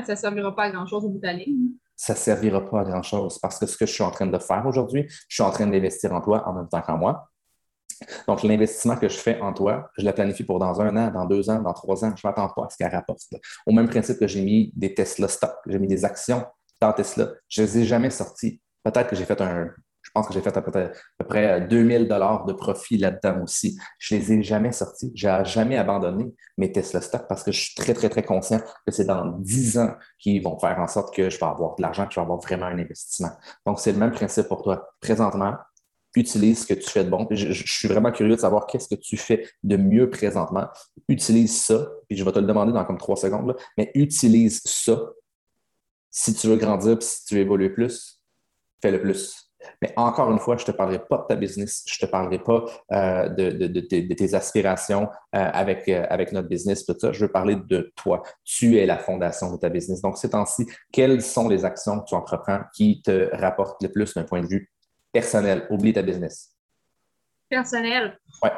ça 0.05 0.12
ne 0.12 0.17
servira 0.17 0.55
pas 0.55 0.64
à 0.64 0.70
grand-chose 0.70 1.05
au 1.05 1.11
bout 1.11 1.19
de 1.19 1.26
la 1.26 1.35
Ça 1.97 2.14
ne 2.14 2.19
servira 2.19 2.64
pas 2.64 2.81
à 2.81 2.85
grand-chose 2.85 3.38
parce 3.41 3.59
que 3.59 3.67
ce 3.67 3.76
que 3.76 3.87
je 3.87 3.93
suis 3.93 4.03
en 4.03 4.11
train 4.11 4.26
de 4.26 4.38
faire 4.38 4.64
aujourd'hui, 4.67 5.06
je 5.29 5.35
suis 5.35 5.43
en 5.43 5.50
train 5.50 5.67
d'investir 5.67 6.12
en 6.12 6.20
toi 6.20 6.49
en 6.49 6.55
même 6.55 6.69
temps 6.69 6.81
qu'en 6.81 6.97
moi. 6.97 7.29
Donc, 8.26 8.43
l'investissement 8.43 8.97
que 8.97 9.09
je 9.09 9.17
fais 9.17 9.41
en 9.41 9.53
toi, 9.53 9.91
je 9.97 10.05
le 10.05 10.12
planifie 10.12 10.44
pour 10.44 10.59
dans 10.59 10.81
un 10.81 10.97
an, 10.97 11.11
dans 11.12 11.26
deux 11.26 11.50
ans, 11.50 11.61
dans 11.61 11.73
trois 11.73 12.05
ans. 12.05 12.12
Je 12.17 12.26
ne 12.26 12.31
m'attends 12.31 12.49
pas 12.49 12.67
à 12.67 12.69
ce 12.70 12.76
qu'elle 12.76 12.91
rapporte. 12.91 13.20
Au 13.67 13.73
même 13.73 13.88
principe 13.88 14.19
que 14.19 14.26
j'ai 14.26 14.43
mis 14.43 14.73
des 14.75 14.94
Tesla 14.94 15.29
stock, 15.29 15.55
j'ai 15.67 15.79
mis 15.79 15.87
des 15.87 16.05
actions 16.05 16.44
dans 16.81 16.93
Tesla. 16.93 17.29
Je 17.49 17.62
ne 17.62 17.67
les 17.67 17.79
ai 17.79 17.85
jamais 17.85 18.11
sorties. 18.11 18.61
Peut-être 18.84 19.08
que 19.08 19.17
j'ai 19.17 19.25
fait 19.25 19.40
un, 19.40 19.69
je 20.02 20.11
pense 20.12 20.26
que 20.26 20.34
j'ai 20.34 20.40
fait 20.40 20.56
à 20.56 20.62
peu 20.62 20.70
près, 21.29 21.61
2000 21.61 22.08
dollars 22.08 22.44
de 22.44 22.52
profit 22.52 22.99
là-dedans 22.99 23.43
aussi. 23.43 23.79
Je 23.99 24.14
ne 24.14 24.20
les 24.20 24.32
ai 24.32 24.43
jamais 24.43 24.73
sortis. 24.73 25.12
Je 25.14 25.29
n'ai 25.29 25.44
jamais 25.44 25.76
abandonné 25.76 26.34
mes 26.58 26.73
Tesla 26.73 27.00
stock 27.00 27.26
parce 27.29 27.44
que 27.44 27.52
je 27.52 27.61
suis 27.61 27.75
très, 27.75 27.94
très, 27.94 28.08
très 28.08 28.23
conscient 28.23 28.58
que 28.84 28.93
c'est 28.93 29.05
dans 29.05 29.26
10 29.38 29.79
ans 29.79 29.94
qu'ils 30.19 30.43
vont 30.43 30.58
faire 30.58 30.79
en 30.81 30.88
sorte 30.88 31.14
que 31.14 31.31
je 31.31 31.38
vais 31.38 31.46
avoir 31.46 31.76
de 31.76 31.82
l'argent, 31.82 32.06
que 32.06 32.12
je 32.12 32.20
vais 32.20 32.25
avoir 32.25 32.40
vraiment 32.40 32.67
un 32.67 32.79
investissement. 32.79 33.31
Donc, 33.64 33.79
c'est 33.79 33.93
le 33.93 33.99
même 33.99 34.11
principe 34.11 34.49
pour 34.49 34.62
toi. 34.62 34.93
Présentement, 35.00 35.55
utilise 36.17 36.62
ce 36.62 36.67
que 36.67 36.75
tu 36.75 36.90
fais 36.90 37.05
de 37.05 37.11
bon. 37.11 37.26
Je, 37.31 37.52
je 37.52 37.73
suis 37.73 37.88
vraiment 37.88 38.11
curieux 38.11 38.35
de 38.35 38.40
savoir 38.40 38.67
qu'est-ce 38.67 38.88
que 38.88 39.00
tu 39.00 39.17
fais 39.17 39.46
de 39.62 39.76
mieux 39.76 40.11
présentement. 40.11 40.67
Utilise 41.08 41.62
ça, 41.62 41.87
puis 42.08 42.19
je 42.19 42.25
vais 42.25 42.32
te 42.32 42.40
le 42.40 42.46
demander 42.46 42.73
dans 42.73 42.85
comme 42.85 42.99
trois 42.99 43.17
secondes, 43.17 43.56
mais 43.78 43.90
utilise 43.94 44.61
ça 44.64 44.99
si 46.11 46.35
tu 46.35 46.49
veux 46.49 46.56
grandir, 46.56 47.02
si 47.02 47.25
tu 47.25 47.37
veux 47.37 47.40
évoluer 47.40 47.70
plus, 47.70 48.22
fais 48.82 48.90
le 48.90 49.00
plus. 49.00 49.52
Mais 49.81 49.93
encore 49.96 50.31
une 50.31 50.38
fois, 50.38 50.56
je 50.56 50.62
ne 50.62 50.67
te 50.67 50.73
parlerai 50.73 50.99
pas 50.99 51.19
de 51.19 51.26
ta 51.29 51.37
business, 51.37 51.84
je 51.87 51.96
ne 52.00 52.06
te 52.06 52.11
parlerai 52.11 52.38
pas 52.38 52.64
euh, 52.93 53.29
de, 53.29 53.81
tes 53.81 54.34
aspirations 54.34 55.08
euh, 55.34 55.38
avec, 55.38 55.88
euh, 55.88 56.05
avec 56.11 56.32
notre 56.32 56.49
business, 56.49 56.84
tout 56.84 56.96
ça. 56.99 57.12
Je 57.12 57.25
veux 57.25 57.31
parler 57.31 57.56
de 57.56 57.93
toi. 57.96 58.23
Tu 58.44 58.79
es 58.79 58.87
la 58.87 58.99
fondation 58.99 59.52
de 59.52 59.58
ta 59.58 59.69
business. 59.69 60.00
Donc, 60.02 60.19
ces 60.19 60.31
temps-ci, 60.31 60.67
quelles 60.93 61.23
sont 61.23 61.49
les 61.49 61.64
actions 61.64 62.00
que 62.00 62.06
tu 62.06 62.14
entreprends 62.14 62.61
qui 62.75 63.02
te 63.02 63.34
rapportent 63.37 63.82
le 63.82 63.90
plus 63.90 64.14
d'un 64.14 64.25
point 64.25 64.40
de 64.40 64.49
vue 64.49 64.70
personnel? 65.12 65.67
Oublie 65.70 65.93
ta 65.93 66.02
business. 66.02 66.56
Personnel? 67.49 68.19
Oui. 68.43 68.50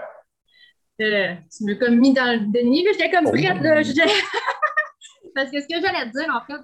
tu 0.99 1.65
m'as 1.65 1.75
comme 1.75 1.97
mis 1.97 2.15
dans 2.15 2.32
le 2.32 2.50
déni, 2.50 2.85
j'étais 2.93 3.11
comme 3.11 3.25
prête. 3.25 3.61
Là, 3.61 3.82
Parce 5.35 5.50
que 5.50 5.61
ce 5.61 5.67
que 5.67 5.81
j'allais 5.81 6.11
te 6.11 6.17
dire, 6.17 6.32
en 6.32 6.47
fait, 6.47 6.62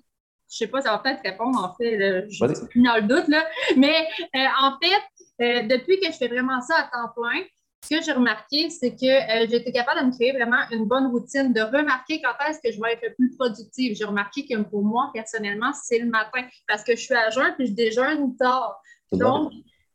je 0.50 0.56
sais 0.56 0.66
pas, 0.66 0.80
ça 0.80 0.90
va 0.90 0.98
peut-être 0.98 1.22
répondre 1.24 1.58
en 1.62 1.74
fait, 1.76 2.26
je 2.28 2.54
suis 2.54 2.66
plus 2.66 2.82
dans 2.82 2.96
le 2.96 3.02
doute, 3.02 3.28
là. 3.28 3.46
mais 3.76 4.06
euh, 4.34 4.46
en 4.60 4.76
fait, 4.82 5.02
euh, 5.44 5.62
depuis 5.68 6.00
que 6.00 6.06
je 6.06 6.16
fais 6.16 6.28
vraiment 6.28 6.60
ça 6.60 6.74
à 6.76 6.82
temps 6.82 7.12
plein, 7.16 7.42
ce 7.82 7.96
que 7.96 8.02
j'ai 8.02 8.12
remarqué, 8.12 8.68
c'est 8.68 8.94
que 8.94 9.06
euh, 9.06 9.46
j'ai 9.48 9.56
été 9.56 9.72
capable 9.72 10.00
de 10.00 10.06
me 10.06 10.12
créer 10.12 10.32
vraiment 10.32 10.60
une 10.70 10.84
bonne 10.84 11.06
routine, 11.06 11.52
de 11.52 11.62
remarquer 11.62 12.20
quand 12.20 12.34
est-ce 12.46 12.58
que 12.62 12.74
je 12.74 12.80
vais 12.80 12.92
être 12.92 13.02
le 13.02 13.14
plus 13.14 13.34
productive. 13.36 13.96
J'ai 13.96 14.04
remarqué 14.04 14.46
que 14.46 14.60
pour 14.62 14.82
moi, 14.82 15.10
personnellement, 15.14 15.72
c'est 15.72 15.98
le 15.98 16.06
matin 16.06 16.42
parce 16.68 16.84
que 16.84 16.94
je 16.94 17.00
suis 17.00 17.14
à 17.14 17.30
jeun 17.30 17.54
puis 17.56 17.68
je 17.68 17.72
déjeune 17.72 18.36
tard. 18.36 18.82
Donc, 19.12 19.52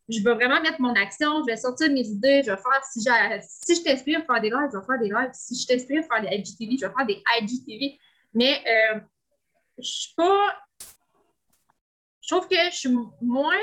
je 0.09 0.19
vais 0.23 0.33
vraiment 0.33 0.59
mettre 0.61 0.81
mon 0.81 0.93
action, 0.93 1.41
je 1.41 1.45
vais 1.45 1.57
sortir 1.57 1.91
mes 1.91 2.07
idées, 2.07 2.41
je 2.43 2.51
vais 2.51 2.57
faire, 2.57 2.83
si, 2.91 3.01
si 3.01 3.75
je 3.75 3.83
t'inspire 3.83 4.25
faire 4.25 4.41
des 4.41 4.49
lives, 4.49 4.69
je 4.73 4.79
vais 4.79 4.85
faire 4.85 4.99
des 4.99 5.09
lives. 5.09 5.31
Si 5.33 5.55
je 5.55 5.67
t'inspire 5.67 6.03
faire 6.05 6.21
des 6.21 6.35
IGTV, 6.37 6.77
je 6.81 6.87
vais 6.87 6.93
faire 6.93 7.05
des 7.05 7.23
IGTV. 7.39 7.99
Mais 8.33 8.61
je 9.77 9.89
suis 9.89 10.13
pas. 10.15 10.55
Je 12.21 12.35
trouve 12.35 12.47
que 12.47 12.55
je 12.71 12.75
suis 12.75 12.95
moins 13.21 13.61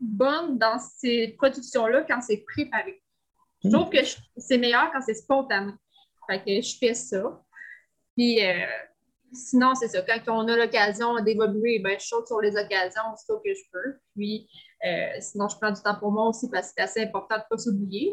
bonne 0.00 0.58
dans 0.58 0.78
ces 0.78 1.34
productions-là 1.38 2.04
quand 2.08 2.20
c'est 2.20 2.44
préparé. 2.52 3.02
Je 3.64 3.70
trouve 3.70 3.90
que 3.90 3.98
c'est 4.36 4.58
meilleur 4.58 4.90
quand 4.92 5.00
c'est 5.02 5.14
spontané. 5.14 5.72
Fait 6.28 6.42
que 6.42 6.60
je 6.60 6.76
fais 6.78 6.94
ça. 6.94 7.22
Puis 8.16 8.44
euh, 8.44 8.66
sinon, 9.32 9.74
c'est 9.74 9.88
ça. 9.88 10.02
Quand 10.02 10.44
on 10.44 10.48
a 10.48 10.56
l'occasion 10.56 11.20
d'évoluer, 11.20 11.78
ben, 11.78 11.98
je 11.98 12.06
saute 12.06 12.26
sur 12.26 12.40
les 12.40 12.56
occasions 12.56 13.02
aussitôt 13.12 13.40
que 13.44 13.54
je 13.54 13.62
peux. 13.72 13.98
Puis 14.16 14.48
euh, 14.84 15.20
sinon, 15.20 15.48
je 15.48 15.56
prends 15.56 15.70
du 15.70 15.80
temps 15.80 15.98
pour 15.98 16.10
moi 16.10 16.28
aussi 16.28 16.50
parce 16.50 16.68
que 16.68 16.74
c'est 16.76 16.82
assez 16.82 17.02
important 17.02 17.36
de 17.36 17.42
ne 17.42 17.46
pas 17.48 17.58
s'oublier. 17.58 18.12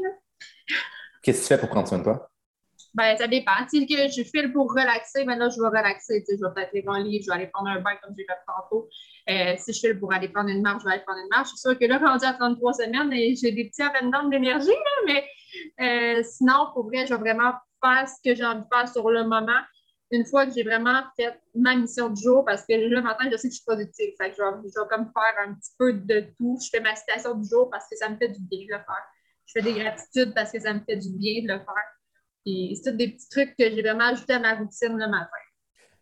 Qu'est-ce 1.23 1.39
que 1.39 1.43
tu 1.43 1.47
fais 1.47 1.57
pour 1.57 1.69
prendre 1.69 1.87
soin 1.87 1.97
de 1.97 2.03
toi? 2.03 2.29
Ben, 2.95 3.15
ça 3.17 3.27
dépend. 3.27 3.51
Si 3.69 3.87
je 3.87 4.23
file 4.23 4.51
pour 4.51 4.71
relaxer, 4.71 5.23
ben 5.23 5.37
là, 5.37 5.49
je 5.49 5.61
vais 5.61 5.67
relaxer. 5.67 6.23
Je 6.27 6.35
vais 6.35 6.53
peut-être 6.55 6.73
lire 6.73 6.89
un 6.89 7.03
livre, 7.03 7.23
je 7.23 7.29
vais 7.29 7.35
aller 7.35 7.47
prendre 7.47 7.69
un 7.69 7.79
bain 7.79 7.95
comme 8.01 8.15
j'ai 8.17 8.25
fait 8.25 8.33
tantôt. 8.47 8.89
Euh, 9.29 9.53
si 9.57 9.73
je 9.73 9.79
file 9.79 9.99
pour 9.99 10.11
aller 10.11 10.27
prendre 10.29 10.49
une 10.49 10.61
marche, 10.61 10.81
je 10.81 10.87
vais 10.87 10.93
aller 10.93 11.03
prendre 11.03 11.19
une 11.19 11.29
marche. 11.29 11.49
C'est 11.55 11.69
sûr 11.69 11.77
que 11.77 11.85
là, 11.85 11.99
rendu 11.99 12.25
à 12.25 12.33
33 12.33 12.73
semaines, 12.73 13.11
j'ai 13.11 13.51
des 13.51 13.69
petits 13.69 13.83
avènements 13.83 14.27
d'énergie, 14.27 14.71
mais 15.05 15.23
euh, 15.81 16.23
sinon, 16.23 16.71
pour 16.73 16.87
vrai, 16.87 17.05
je 17.05 17.13
vais 17.13 17.19
vraiment 17.19 17.53
faire 17.83 18.07
ce 18.07 18.15
que 18.27 18.35
j'ai 18.35 18.45
envie 18.45 18.61
de 18.61 18.67
faire 18.73 18.87
sur 18.87 19.09
le 19.09 19.23
moment. 19.23 19.61
Une 20.11 20.25
fois 20.25 20.47
que 20.47 20.53
j'ai 20.55 20.63
vraiment 20.63 21.03
fait 21.15 21.39
ma 21.53 21.75
mission 21.75 22.09
du 22.09 22.23
jour, 22.23 22.43
parce 22.43 22.63
que 22.65 22.73
le 22.73 23.01
matin, 23.01 23.25
je 23.31 23.37
sais 23.37 23.47
que 23.47 23.53
je 23.53 23.57
suis 23.57 23.65
productive. 23.65 24.15
Fait 24.19 24.31
que 24.31 24.37
je, 24.37 24.41
vais, 24.41 24.57
je 24.63 24.81
vais 24.81 24.87
comme 24.89 25.11
faire 25.13 25.47
un 25.47 25.53
petit 25.53 25.71
peu 25.77 25.93
de 25.93 26.25
tout. 26.39 26.57
Je 26.59 26.69
fais 26.71 26.79
ma 26.79 26.95
citation 26.95 27.35
du 27.35 27.47
jour 27.47 27.69
parce 27.69 27.87
que 27.87 27.95
ça 27.95 28.09
me 28.09 28.17
fait 28.17 28.29
du 28.29 28.39
bien 28.39 28.65
de 28.65 28.71
le 28.71 28.79
faire. 28.79 29.05
Je 29.45 29.51
fais 29.53 29.61
des 29.61 29.79
gratitudes 29.79 30.33
parce 30.33 30.51
que 30.51 30.59
ça 30.59 30.73
me 30.73 30.79
fait 30.79 30.97
du 30.97 31.09
bien 31.11 31.43
de 31.43 31.47
le 31.53 31.59
faire 31.59 31.98
c'est 32.45 32.95
des 32.95 33.09
petits 33.09 33.29
trucs 33.29 33.55
que 33.57 33.69
j'ai 33.69 33.81
vraiment 33.81 34.05
ajoutés 34.05 34.33
à 34.33 34.39
ma 34.39 34.55
routine 34.55 34.97
le 34.97 35.07
matin. 35.07 35.27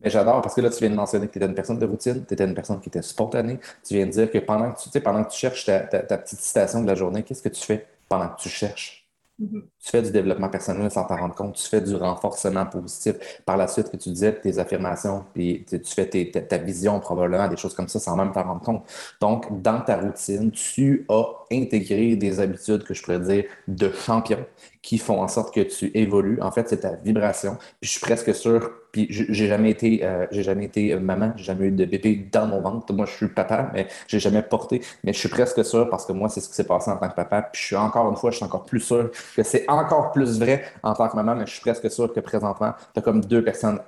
Mais 0.02 0.10
j'adore 0.10 0.42
parce 0.42 0.54
que 0.54 0.62
là, 0.62 0.70
tu 0.70 0.80
viens 0.80 0.90
de 0.90 0.96
mentionner 0.96 1.28
que 1.28 1.34
tu 1.34 1.40
étais 1.40 1.48
une 1.48 1.56
personne 1.56 1.80
de 1.80 1.86
routine, 1.86 2.24
tu 2.26 2.34
étais 2.34 2.46
une 2.46 2.54
personne 2.54 2.80
qui 2.80 2.90
était 2.90 3.02
spontanée. 3.02 3.60
Tu 3.84 3.96
viens 3.96 4.06
de 4.06 4.12
dire 4.12 4.30
que 4.30 4.38
pendant 4.38 4.72
que 4.72 4.90
tu, 4.90 5.02
pendant 5.02 5.24
que 5.24 5.32
tu 5.32 5.40
cherches 5.40 5.66
ta, 5.66 5.80
petite 5.80 6.40
citation 6.40 6.84
de 6.84 6.88
la 6.88 6.96
journée, 6.96 7.24
qu'est-ce 7.24 7.42
que 7.42 7.50
tu 7.50 7.64
fais 7.64 7.88
pendant 8.08 8.30
que 8.30 8.40
tu 8.40 8.50
cherches? 8.50 9.08
Mm-hmm. 9.42 9.62
Tu 9.80 9.90
fais 9.92 10.02
du 10.02 10.12
développement 10.12 10.50
personnel 10.50 10.90
sans 10.92 11.04
t'en 11.04 11.16
rendre 11.16 11.36
compte. 11.36 11.56
Tu 11.56 11.68
fais 11.68 11.82
du 11.82 11.96
renforcement 11.96 12.66
positif. 12.66 13.16
Par 13.46 13.58
la 13.58 13.68
suite, 13.68 13.90
que 13.90 13.98
tu 13.98 14.10
disais 14.10 14.34
tes 14.34 14.58
affirmations, 14.60 15.26
puis 15.34 15.66
tu 15.68 15.80
fais 15.84 16.08
ta, 16.08 16.58
vision 16.58 17.00
probablement, 17.00 17.48
des 17.48 17.58
choses 17.58 17.74
comme 17.74 17.88
ça 17.88 18.00
sans 18.00 18.16
même 18.16 18.32
t'en 18.32 18.44
rendre 18.44 18.62
compte. 18.62 18.84
Donc, 19.20 19.62
dans 19.62 19.82
ta 19.82 19.98
routine, 19.98 20.52
tu 20.52 21.06
as 21.10 21.26
intégré 21.52 22.16
des 22.16 22.40
habitudes 22.40 22.84
que 22.84 22.94
je 22.94 23.02
pourrais 23.02 23.20
dire 23.20 23.46
de 23.68 23.92
champion 23.92 24.46
qui 24.88 24.98
font 24.98 25.22
en 25.22 25.28
sorte 25.28 25.54
que 25.54 25.60
tu 25.60 25.92
évolues. 25.96 26.40
En 26.42 26.50
fait, 26.50 26.70
c'est 26.70 26.80
ta 26.80 26.96
vibration. 26.96 27.58
Puis 27.82 27.90
je 27.90 27.90
suis 27.90 28.00
presque 28.00 28.34
sûr 28.34 28.72
puis 28.92 29.08
j'ai 29.10 29.48
jamais 29.48 29.72
été, 29.72 30.04
euh, 30.04 30.26
j'ai 30.32 30.44
jamais 30.44 30.66
été 30.66 30.96
maman, 30.96 31.34
j'ai 31.36 31.44
jamais 31.44 31.66
eu 31.66 31.72
de 31.72 31.86
bébé 31.86 32.28
dans 32.32 32.48
mon 32.48 32.62
ventre. 32.62 32.92
Moi, 32.94 33.06
je 33.06 33.12
suis 33.12 33.28
papa, 33.28 33.70
mais 33.74 33.88
j'ai 34.08 34.20
jamais 34.20 34.42
porté. 34.42 34.82
Mais 35.04 35.14
je 35.14 35.20
suis 35.20 35.30
presque 35.30 35.64
sûr 35.66 35.90
parce 35.90 36.06
que 36.06 36.14
moi, 36.14 36.30
c'est 36.30 36.40
ce 36.40 36.48
qui 36.50 36.56
s'est 36.56 36.64
passé 36.64 36.90
en 36.90 36.98
tant 36.98 37.10
que 37.10 37.16
papa. 37.16 37.42
Puis 37.44 37.62
je 37.62 37.66
suis 37.68 37.76
encore 37.76 38.10
une 38.10 38.16
fois, 38.16 38.32
je 38.32 38.38
suis 38.38 38.46
encore 38.46 38.64
plus 38.64 38.80
sûr 38.80 39.12
que 39.36 39.44
c'est 39.44 39.70
encore 39.70 40.12
plus 40.12 40.40
vrai 40.40 40.64
en 40.84 40.94
tant 40.94 41.10
que 41.10 41.16
maman, 41.16 41.36
mais 41.36 41.46
je 41.46 41.52
suis 41.52 41.62
presque 41.62 41.92
sûr 41.92 42.12
que 42.14 42.20
présentement, 42.20 42.74
tu 42.94 43.00
as 43.00 43.02
comme 43.02 43.24
deux 43.24 43.44
personnes 43.44 43.80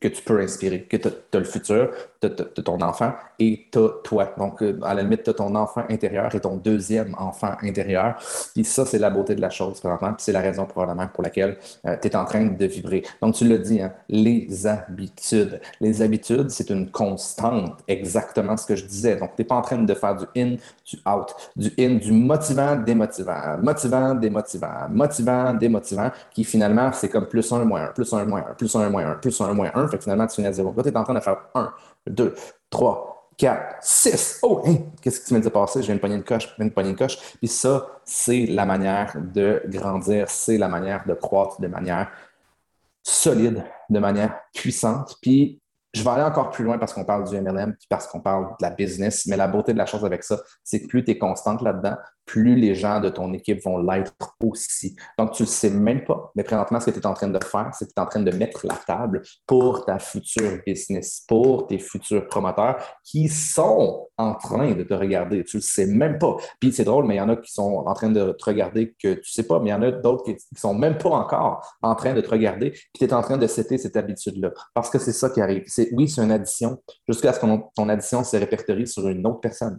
que 0.00 0.08
tu 0.08 0.22
peux 0.22 0.40
inspirer, 0.40 0.82
que 0.82 0.96
tu 0.96 1.08
as, 1.08 1.38
le 1.38 1.44
futur, 1.44 1.90
tu 2.20 2.26
as, 2.26 2.62
ton 2.62 2.80
enfant 2.82 3.12
et 3.38 3.68
tu 3.72 3.78
as 3.78 3.88
toi. 4.04 4.32
Donc, 4.36 4.62
euh, 4.62 4.78
à 4.82 4.94
la 4.94 5.02
limite, 5.02 5.24
tu 5.24 5.30
as 5.30 5.34
ton 5.34 5.54
enfant 5.54 5.84
intérieur 5.88 6.34
et 6.34 6.40
ton 6.40 6.56
deuxième 6.56 7.14
enfant 7.18 7.54
intérieur. 7.62 8.16
Puis 8.54 8.64
ça, 8.64 8.84
c'est 8.84 8.98
la 8.98 9.10
beauté 9.10 9.34
de 9.34 9.40
la 9.40 9.50
chose 9.50 9.61
chose 9.64 9.80
présentement, 9.80 10.14
c'est 10.18 10.32
la 10.32 10.40
raison 10.40 10.66
probablement 10.66 11.08
pour 11.08 11.22
laquelle 11.22 11.56
euh, 11.86 11.96
tu 12.00 12.08
es 12.08 12.16
en 12.16 12.24
train 12.24 12.46
de 12.46 12.66
vibrer. 12.66 13.02
Donc, 13.20 13.34
tu 13.34 13.46
l'as 13.46 13.58
dit, 13.58 13.80
hein, 13.80 13.92
les 14.08 14.66
habitudes. 14.66 15.60
Les 15.80 16.02
habitudes, 16.02 16.50
c'est 16.50 16.70
une 16.70 16.90
constante, 16.90 17.80
exactement 17.88 18.56
ce 18.56 18.66
que 18.66 18.76
je 18.76 18.84
disais. 18.84 19.16
Donc, 19.16 19.30
tu 19.36 19.42
n'es 19.42 19.46
pas 19.46 19.56
en 19.56 19.62
train 19.62 19.78
de 19.78 19.94
faire 19.94 20.16
du 20.16 20.24
in, 20.36 20.56
du 20.84 20.98
out, 21.06 21.34
du 21.56 21.72
in, 21.78 21.96
du 21.96 22.12
motivant, 22.12 22.76
démotivant, 22.76 23.58
motivant, 23.62 24.14
démotivant, 24.14 24.88
motivant, 24.90 25.54
démotivant, 25.54 26.10
qui 26.32 26.44
finalement, 26.44 26.92
c'est 26.92 27.08
comme 27.08 27.26
plus 27.26 27.52
un, 27.52 27.64
moins 27.64 27.84
un, 27.84 27.88
plus 27.88 28.12
un, 28.12 28.24
moins 28.24 28.44
un, 28.48 28.54
plus 28.54 28.74
un, 28.74 28.88
moins 28.88 29.06
un, 29.06 29.14
plus 29.14 29.40
un, 29.40 29.52
moins 29.54 29.70
un. 29.74 29.88
Fait 29.88 29.98
que 29.98 30.04
finalement, 30.04 30.26
tu 30.26 30.36
finis 30.36 30.48
à 30.48 30.52
zéro. 30.52 30.72
Là, 30.76 30.82
tu 30.82 30.88
es 30.88 30.96
en 30.96 31.04
train 31.04 31.14
de 31.14 31.20
faire 31.20 31.36
un, 31.54 31.72
deux, 32.06 32.34
trois, 32.70 33.21
4, 33.42 33.78
6. 33.80 34.38
Oh, 34.42 34.62
qu'est-ce 35.00 35.18
que 35.18 35.26
tu 35.26 35.34
viens 35.34 35.42
de 35.42 35.48
passer? 35.48 35.82
Je 35.82 35.86
viens 35.86 35.96
de 35.96 36.00
pogner 36.00 36.14
une 36.14 36.22
coche, 36.22 36.48
je 36.48 36.54
viens 36.56 36.66
de 36.66 36.72
pogner 36.72 36.90
une 36.90 36.96
coche. 36.96 37.18
Puis 37.38 37.48
ça, 37.48 37.88
c'est 38.04 38.46
la 38.46 38.64
manière 38.64 39.16
de 39.16 39.60
grandir, 39.66 40.30
c'est 40.30 40.58
la 40.58 40.68
manière 40.68 41.04
de 41.08 41.14
croître 41.14 41.60
de 41.60 41.66
manière 41.66 42.08
solide, 43.02 43.64
de 43.90 43.98
manière 43.98 44.38
puissante. 44.54 45.16
Puis 45.20 45.60
je 45.92 46.04
vais 46.04 46.10
aller 46.10 46.22
encore 46.22 46.50
plus 46.50 46.62
loin 46.62 46.78
parce 46.78 46.94
qu'on 46.94 47.04
parle 47.04 47.28
du 47.28 47.34
MLM, 47.36 47.74
puis 47.74 47.88
parce 47.88 48.06
qu'on 48.06 48.20
parle 48.20 48.50
de 48.60 48.64
la 48.64 48.70
business, 48.70 49.26
mais 49.26 49.36
la 49.36 49.48
beauté 49.48 49.72
de 49.72 49.78
la 49.78 49.86
chose 49.86 50.04
avec 50.04 50.22
ça, 50.22 50.40
c'est 50.62 50.82
que 50.82 50.86
plus 50.86 51.02
tu 51.02 51.10
es 51.10 51.18
constante 51.18 51.62
là-dedans, 51.62 51.96
plus 52.24 52.54
les 52.54 52.74
gens 52.74 53.00
de 53.00 53.08
ton 53.08 53.32
équipe 53.32 53.62
vont 53.64 53.78
l'être 53.78 54.14
aussi. 54.42 54.96
Donc, 55.18 55.32
tu 55.32 55.42
ne 55.42 55.46
le 55.46 55.52
sais 55.52 55.70
même 55.70 56.04
pas, 56.04 56.30
mais 56.34 56.44
présentement, 56.44 56.80
ce 56.80 56.86
que 56.86 56.90
tu 56.90 57.00
es 57.00 57.06
en 57.06 57.14
train 57.14 57.28
de 57.28 57.44
faire, 57.44 57.70
c'est 57.72 57.86
que 57.86 57.90
tu 57.90 58.00
es 58.00 58.02
en 58.02 58.06
train 58.06 58.20
de 58.20 58.30
mettre 58.30 58.66
la 58.66 58.76
table 58.86 59.22
pour 59.46 59.84
ta 59.84 59.98
future 59.98 60.58
business, 60.66 61.24
pour 61.28 61.66
tes 61.66 61.78
futurs 61.78 62.26
promoteurs 62.26 62.82
qui 63.04 63.28
sont 63.28 64.08
en 64.16 64.34
train 64.34 64.72
de 64.72 64.82
te 64.82 64.94
regarder. 64.94 65.44
Tu 65.44 65.56
ne 65.56 65.60
le 65.60 65.66
sais 65.66 65.86
même 65.86 66.18
pas. 66.18 66.36
Puis 66.60 66.72
c'est 66.72 66.84
drôle, 66.84 67.06
mais 67.06 67.16
il 67.16 67.18
y 67.18 67.20
en 67.20 67.28
a 67.28 67.36
qui 67.36 67.52
sont 67.52 67.84
en 67.86 67.94
train 67.94 68.10
de 68.10 68.32
te 68.32 68.44
regarder 68.44 68.94
que 69.02 69.14
tu 69.14 69.20
ne 69.20 69.22
sais 69.24 69.46
pas, 69.46 69.58
mais 69.60 69.70
il 69.70 69.72
y 69.72 69.74
en 69.74 69.82
a 69.82 69.90
d'autres 69.90 70.24
qui 70.24 70.32
ne 70.32 70.58
sont 70.58 70.74
même 70.74 70.98
pas 70.98 71.10
encore 71.10 71.66
en 71.82 71.94
train 71.94 72.14
de 72.14 72.20
te 72.20 72.30
regarder, 72.30 72.70
puis 72.70 72.98
tu 72.98 73.04
es 73.04 73.12
en 73.12 73.22
train 73.22 73.38
de 73.38 73.46
citer 73.46 73.78
cette 73.78 73.96
habitude-là. 73.96 74.50
Parce 74.74 74.90
que 74.90 74.98
c'est 74.98 75.12
ça 75.12 75.30
qui 75.30 75.40
arrive. 75.40 75.64
Oui, 75.92 76.08
c'est 76.08 76.22
une 76.22 76.32
addition, 76.32 76.82
jusqu'à 77.08 77.32
ce 77.32 77.40
que 77.40 77.46
ton 77.74 77.88
addition 77.88 78.24
se 78.24 78.36
répertorie 78.36 78.86
sur 78.86 79.08
une 79.08 79.26
autre 79.26 79.40
personne 79.40 79.78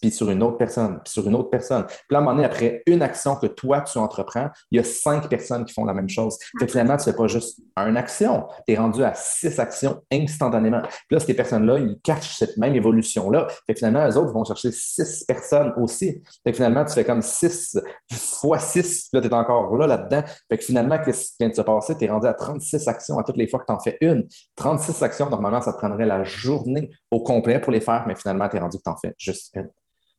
puis 0.00 0.10
sur 0.10 0.30
une 0.30 0.42
autre 0.42 0.56
personne, 0.56 1.00
puis 1.04 1.12
sur 1.12 1.26
une 1.26 1.34
autre 1.34 1.50
personne. 1.50 1.84
Puis 1.86 1.96
là, 2.10 2.18
à 2.18 2.20
un 2.20 2.24
moment 2.24 2.36
donné, 2.36 2.46
après 2.46 2.82
une 2.86 3.02
action 3.02 3.36
que 3.36 3.46
toi, 3.46 3.80
tu 3.82 3.98
entreprends, 3.98 4.48
il 4.70 4.76
y 4.76 4.80
a 4.80 4.84
cinq 4.84 5.28
personnes 5.28 5.64
qui 5.64 5.72
font 5.72 5.84
la 5.84 5.94
même 5.94 6.08
chose. 6.08 6.36
Fait 6.58 6.66
que 6.66 6.72
finalement, 6.72 6.96
tu 6.96 7.08
ne 7.08 7.12
fais 7.12 7.16
pas 7.16 7.26
juste 7.26 7.60
une 7.76 7.96
action, 7.96 8.46
tu 8.66 8.74
es 8.74 8.76
rendu 8.76 9.02
à 9.04 9.14
six 9.14 9.58
actions 9.58 10.02
instantanément. 10.12 10.82
Puis 10.82 11.16
là, 11.16 11.20
ces 11.20 11.34
personnes-là, 11.34 11.78
ils 11.78 11.98
cachent 12.02 12.36
cette 12.36 12.56
même 12.56 12.74
évolution-là. 12.74 13.46
Fait 13.66 13.74
que 13.74 13.78
finalement, 13.78 14.06
les 14.06 14.16
autres 14.16 14.32
vont 14.32 14.44
chercher 14.44 14.70
six 14.72 15.24
personnes 15.26 15.72
aussi. 15.76 16.22
Fait 16.44 16.50
que 16.50 16.56
finalement, 16.56 16.84
tu 16.84 16.92
fais 16.92 17.04
comme 17.04 17.22
six 17.22 17.78
fois 18.10 18.58
six, 18.58 19.08
puis 19.10 19.20
là, 19.20 19.20
tu 19.20 19.28
es 19.28 19.34
encore 19.34 19.76
là, 19.76 19.86
là-dedans. 19.86 20.22
Fait 20.50 20.58
finalement, 20.62 20.98
qu'est-ce 20.98 21.30
qui 21.30 21.36
vient 21.40 21.48
de 21.48 21.54
se 21.54 21.62
passer? 21.62 21.96
Tu 21.96 22.04
es 22.04 22.08
rendu 22.08 22.26
à 22.26 22.34
36 22.34 22.88
actions 22.88 23.18
à 23.18 23.24
toutes 23.24 23.36
les 23.36 23.48
fois 23.48 23.60
que 23.60 23.66
tu 23.66 23.72
en 23.72 23.78
fais 23.78 23.96
une. 24.00 24.26
36 24.56 25.02
actions, 25.02 25.30
normalement, 25.30 25.60
ça 25.60 25.72
te 25.72 25.78
prendrait 25.78 26.06
la 26.06 26.24
journée 26.24 26.90
au 27.10 27.22
complet 27.22 27.60
pour 27.60 27.72
les 27.72 27.80
faire, 27.80 28.04
mais 28.06 28.14
finalement, 28.14 28.48
tu 28.48 28.56
es 28.56 28.60
rendu 28.60 28.78
que 28.78 28.82
tu 28.82 28.90
en 28.90 28.96
fais 28.96 29.14
juste 29.18 29.50
une. 29.54 29.68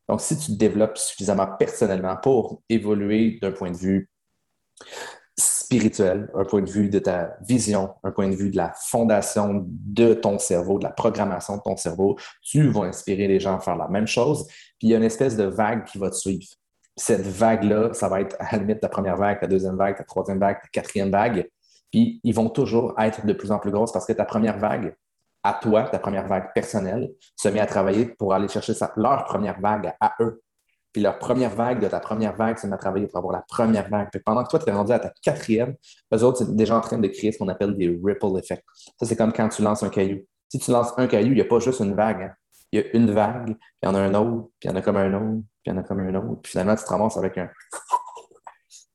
Donc, 0.08 0.20
si 0.20 0.38
tu 0.38 0.52
te 0.52 0.56
développes 0.56 0.98
suffisamment 0.98 1.48
personnellement 1.58 2.16
pour 2.16 2.62
évoluer 2.68 3.38
d'un 3.40 3.52
point 3.52 3.70
de 3.70 3.76
vue 3.76 4.08
spirituel, 5.38 6.30
un 6.34 6.44
point 6.44 6.62
de 6.62 6.70
vue 6.70 6.88
de 6.88 6.98
ta 6.98 7.36
vision, 7.46 7.94
un 8.04 8.10
point 8.10 8.28
de 8.28 8.34
vue 8.34 8.50
de 8.50 8.56
la 8.56 8.72
fondation 8.88 9.66
de 9.66 10.14
ton 10.14 10.38
cerveau, 10.38 10.78
de 10.78 10.84
la 10.84 10.90
programmation 10.90 11.56
de 11.56 11.62
ton 11.62 11.76
cerveau, 11.76 12.16
tu 12.40 12.68
vas 12.68 12.82
inspirer 12.82 13.26
les 13.26 13.40
gens 13.40 13.56
à 13.56 13.60
faire 13.60 13.76
la 13.76 13.88
même 13.88 14.06
chose. 14.06 14.46
Puis 14.78 14.88
il 14.88 14.90
y 14.90 14.94
a 14.94 14.96
une 14.96 15.04
espèce 15.04 15.36
de 15.36 15.44
vague 15.44 15.84
qui 15.84 15.98
va 15.98 16.08
te 16.10 16.14
suivre. 16.14 16.46
Cette 16.96 17.26
vague-là, 17.26 17.92
ça 17.92 18.08
va 18.08 18.22
être 18.22 18.36
à 18.38 18.52
la 18.52 18.58
limite 18.58 18.80
ta 18.80 18.88
première 18.88 19.16
vague, 19.16 19.40
ta 19.40 19.46
deuxième 19.46 19.76
vague, 19.76 19.96
ta 19.96 20.04
troisième 20.04 20.38
vague, 20.38 20.62
ta 20.62 20.68
quatrième 20.68 21.10
vague. 21.10 21.50
Puis 21.90 22.20
ils 22.22 22.34
vont 22.34 22.48
toujours 22.48 22.94
être 22.98 23.26
de 23.26 23.32
plus 23.32 23.50
en 23.50 23.58
plus 23.58 23.70
grosses 23.70 23.92
parce 23.92 24.06
que 24.06 24.12
ta 24.12 24.24
première 24.24 24.58
vague, 24.58 24.94
à 25.46 25.58
toi, 25.62 25.84
ta 25.84 25.98
première 25.98 26.26
vague 26.26 26.52
personnelle, 26.54 27.10
se 27.36 27.48
met 27.48 27.60
à 27.60 27.66
travailler 27.66 28.06
pour 28.06 28.34
aller 28.34 28.48
chercher 28.48 28.72
leur 28.96 29.24
première 29.24 29.60
vague 29.60 29.92
à 30.00 30.14
eux. 30.20 30.42
Puis 30.92 31.02
leur 31.02 31.18
première 31.18 31.50
vague 31.50 31.80
de 31.80 31.88
ta 31.88 32.00
première 32.00 32.34
vague 32.34 32.58
se 32.58 32.66
met 32.66 32.74
à 32.74 32.78
travailler 32.78 33.06
pour 33.06 33.18
avoir 33.18 33.32
la 33.32 33.44
première 33.48 33.88
vague. 33.88 34.08
Puis 34.10 34.20
pendant 34.24 34.42
que 34.42 34.48
toi, 34.48 34.58
tu 34.58 34.68
es 34.68 34.72
rendu 34.72 34.92
à 34.92 34.98
ta 34.98 35.12
quatrième, 35.22 35.76
eux 36.12 36.22
autres, 36.24 36.38
c'est 36.38 36.56
déjà 36.56 36.76
en 36.76 36.80
train 36.80 36.98
de 36.98 37.06
créer 37.06 37.32
ce 37.32 37.38
qu'on 37.38 37.48
appelle 37.48 37.76
des 37.76 37.88
ripple 38.02 38.38
effects. 38.38 38.64
Ça, 38.98 39.06
c'est 39.06 39.14
comme 39.14 39.32
quand 39.32 39.48
tu 39.48 39.62
lances 39.62 39.82
un 39.82 39.88
caillou. 39.88 40.20
Si 40.48 40.58
tu 40.58 40.70
lances 40.70 40.92
un 40.96 41.06
caillou, 41.06 41.32
il 41.32 41.36
n'y 41.36 41.40
a 41.40 41.44
pas 41.44 41.60
juste 41.60 41.80
une 41.80 41.94
vague. 41.94 42.22
Hein. 42.22 42.32
Il 42.72 42.80
y 42.80 42.82
a 42.82 42.96
une 42.96 43.12
vague, 43.12 43.46
puis 43.46 43.56
il 43.82 43.86
y 43.86 43.88
en 43.88 43.94
a 43.94 44.00
un 44.00 44.14
autre, 44.14 44.48
puis 44.58 44.68
il 44.68 44.70
y 44.70 44.74
en 44.74 44.76
a 44.76 44.82
comme 44.82 44.96
un 44.96 45.14
autre, 45.14 45.42
puis 45.62 45.66
il 45.66 45.70
y 45.70 45.72
en 45.72 45.78
a 45.78 45.82
comme 45.82 46.00
un 46.00 46.14
autre. 46.14 46.40
Puis 46.42 46.50
finalement, 46.50 46.74
tu 46.74 46.82
te 46.82 46.88
ramasses 46.88 47.16
avec 47.16 47.38
un 47.38 47.48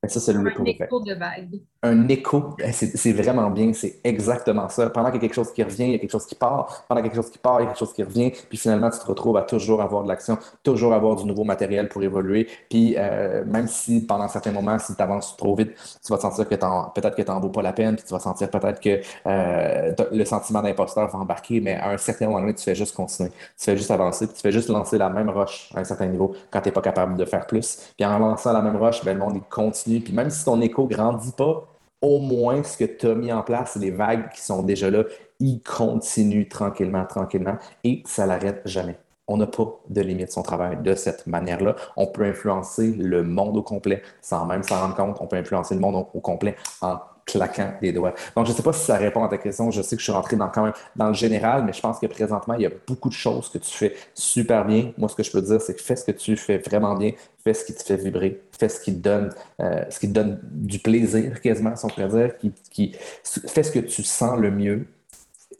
ça, 0.07 0.19
c'est 0.19 0.33
le 0.33 0.39
Un 0.39 0.65
écho 0.65 0.99
de 0.99 1.13
vague. 1.13 1.61
Un 1.83 2.07
écho, 2.07 2.55
c'est 2.71 3.13
vraiment 3.13 3.51
bien, 3.51 3.71
c'est 3.71 3.99
exactement 4.03 4.67
ça. 4.67 4.89
Pendant 4.89 5.11
qu'il 5.11 5.21
y 5.21 5.25
a 5.25 5.27
quelque 5.27 5.35
chose 5.35 5.53
qui 5.53 5.61
revient, 5.61 5.83
il 5.83 5.91
y 5.91 5.95
a 5.95 5.99
quelque 5.99 6.11
chose 6.11 6.25
qui 6.25 6.33
part. 6.33 6.85
Pendant 6.87 7.01
qu'il 7.01 7.09
y 7.09 7.11
a 7.11 7.13
quelque 7.13 7.23
chose 7.23 7.31
qui 7.31 7.37
part, 7.37 7.59
il 7.59 7.63
y 7.63 7.65
a 7.65 7.67
quelque 7.67 7.79
chose 7.79 7.93
qui 7.93 8.01
revient. 8.01 8.31
Puis 8.49 8.57
finalement, 8.57 8.89
tu 8.89 8.97
te 8.97 9.05
retrouves 9.05 9.37
à 9.37 9.43
toujours 9.43 9.79
avoir 9.79 10.01
de 10.01 10.07
l'action, 10.07 10.39
toujours 10.63 10.95
avoir 10.95 11.17
du 11.17 11.25
nouveau 11.25 11.43
matériel 11.43 11.87
pour 11.87 12.01
évoluer. 12.01 12.47
Puis 12.67 12.95
euh, 12.97 13.45
même 13.45 13.67
si 13.67 14.03
pendant 14.03 14.27
certains 14.27 14.51
moments, 14.51 14.79
si 14.79 14.95
tu 14.95 15.01
avances 15.01 15.37
trop 15.37 15.55
vite, 15.55 15.75
tu 16.03 16.11
vas 16.11 16.17
te 16.17 16.23
sentir 16.23 16.49
que 16.49 16.55
peut-être 16.55 17.15
que 17.15 17.21
tu 17.21 17.29
n'en 17.29 17.39
vaut 17.39 17.49
pas 17.49 17.61
la 17.61 17.73
peine, 17.73 17.95
puis 17.95 18.03
tu 18.03 18.11
vas 18.11 18.19
sentir 18.19 18.49
peut-être 18.49 18.79
que 18.79 19.01
euh, 19.27 19.93
le 20.11 20.25
sentiment 20.25 20.63
d'imposteur 20.63 21.09
va 21.09 21.19
embarquer, 21.19 21.61
mais 21.61 21.75
à 21.75 21.91
un 21.91 21.97
certain 21.97 22.25
moment 22.25 22.39
donné, 22.39 22.55
tu 22.55 22.63
fais 22.63 22.75
juste 22.75 22.95
continuer. 22.95 23.29
Tu 23.29 23.65
fais 23.65 23.77
juste 23.77 23.91
avancer, 23.91 24.25
puis 24.25 24.35
tu 24.35 24.41
fais 24.41 24.51
juste 24.51 24.69
lancer 24.69 24.97
la 24.97 25.09
même 25.09 25.29
roche 25.29 25.69
à 25.75 25.81
un 25.81 25.83
certain 25.83 26.07
niveau 26.07 26.33
quand 26.49 26.61
tu 26.61 26.69
n'es 26.69 26.73
pas 26.73 26.81
capable 26.81 27.17
de 27.17 27.25
faire 27.25 27.45
plus. 27.45 27.93
Puis 27.95 28.05
en 28.05 28.17
lançant 28.17 28.51
la 28.51 28.63
même 28.63 28.77
roche, 28.77 29.05
ben, 29.05 29.13
le 29.13 29.19
monde 29.19 29.35
il 29.35 29.43
continue 29.43 29.90
puis 29.99 30.13
même 30.13 30.29
si 30.29 30.45
ton 30.45 30.61
écho 30.61 30.83
ne 30.83 30.95
grandit 30.95 31.33
pas, 31.33 31.67
au 32.01 32.19
moins 32.19 32.63
ce 32.63 32.77
que 32.77 32.85
tu 32.85 33.07
as 33.07 33.15
mis 33.15 33.31
en 33.31 33.43
place, 33.43 33.75
les 33.75 33.91
vagues 33.91 34.29
qui 34.33 34.41
sont 34.41 34.63
déjà 34.63 34.89
là, 34.89 35.03
ils 35.39 35.61
continuent 35.61 36.47
tranquillement, 36.47 37.05
tranquillement, 37.05 37.57
et 37.83 38.01
ça 38.05 38.25
l'arrête 38.25 38.61
jamais. 38.65 38.97
On 39.27 39.37
n'a 39.37 39.47
pas 39.47 39.79
de 39.87 40.01
limite 40.01 40.31
son 40.31 40.41
travail 40.41 40.77
de 40.81 40.93
cette 40.95 41.25
manière-là. 41.27 41.75
On 41.95 42.07
peut 42.07 42.23
influencer 42.23 42.91
le 42.93 43.23
monde 43.23 43.55
au 43.55 43.61
complet 43.61 44.01
sans 44.21 44.45
même 44.45 44.63
s'en 44.63 44.81
rendre 44.81 44.95
compte. 44.95 45.17
On 45.21 45.27
peut 45.27 45.37
influencer 45.37 45.75
le 45.75 45.79
monde 45.79 46.05
au 46.13 46.19
complet 46.19 46.55
en 46.81 46.97
claquant 47.25 47.73
des 47.81 47.91
doigts. 47.91 48.13
Donc, 48.35 48.45
je 48.45 48.51
ne 48.51 48.55
sais 48.55 48.63
pas 48.63 48.73
si 48.73 48.85
ça 48.85 48.97
répond 48.97 49.23
à 49.23 49.27
ta 49.27 49.37
question. 49.37 49.71
Je 49.71 49.81
sais 49.81 49.95
que 49.95 49.99
je 49.99 50.03
suis 50.03 50.11
rentré 50.11 50.35
dans, 50.35 50.49
quand 50.49 50.63
même 50.63 50.73
dans 50.95 51.07
le 51.07 51.13
général, 51.13 51.63
mais 51.65 51.73
je 51.73 51.81
pense 51.81 51.99
que 51.99 52.07
présentement, 52.07 52.55
il 52.55 52.61
y 52.61 52.65
a 52.65 52.71
beaucoup 52.87 53.09
de 53.09 53.13
choses 53.13 53.49
que 53.49 53.57
tu 53.57 53.71
fais 53.71 53.95
super 54.13 54.65
bien. 54.65 54.91
Moi, 54.97 55.09
ce 55.09 55.15
que 55.15 55.23
je 55.23 55.31
peux 55.31 55.41
dire, 55.41 55.61
c'est 55.61 55.75
que 55.75 55.81
fais 55.81 55.95
ce 55.95 56.05
que 56.05 56.11
tu 56.11 56.35
fais 56.35 56.57
vraiment 56.57 56.95
bien, 56.95 57.11
fais 57.43 57.53
ce 57.53 57.65
qui 57.65 57.73
te 57.73 57.83
fait 57.83 57.97
vibrer, 57.97 58.41
fais 58.57 58.69
ce 58.69 58.79
qui 58.79 58.93
te 58.93 58.99
donne, 58.99 59.29
euh, 59.59 59.83
ce 59.89 59.99
qui 59.99 60.07
te 60.07 60.13
donne 60.13 60.39
du 60.43 60.79
plaisir 60.79 61.41
quasiment, 61.41 61.75
si 61.75 61.85
on 61.85 61.89
pourrait 61.89 62.07
dire, 62.07 62.37
qui, 62.37 62.51
qui, 62.69 62.95
fais 63.23 63.63
ce 63.63 63.71
que 63.71 63.79
tu 63.79 64.03
sens 64.03 64.39
le 64.39 64.51
mieux, 64.51 64.87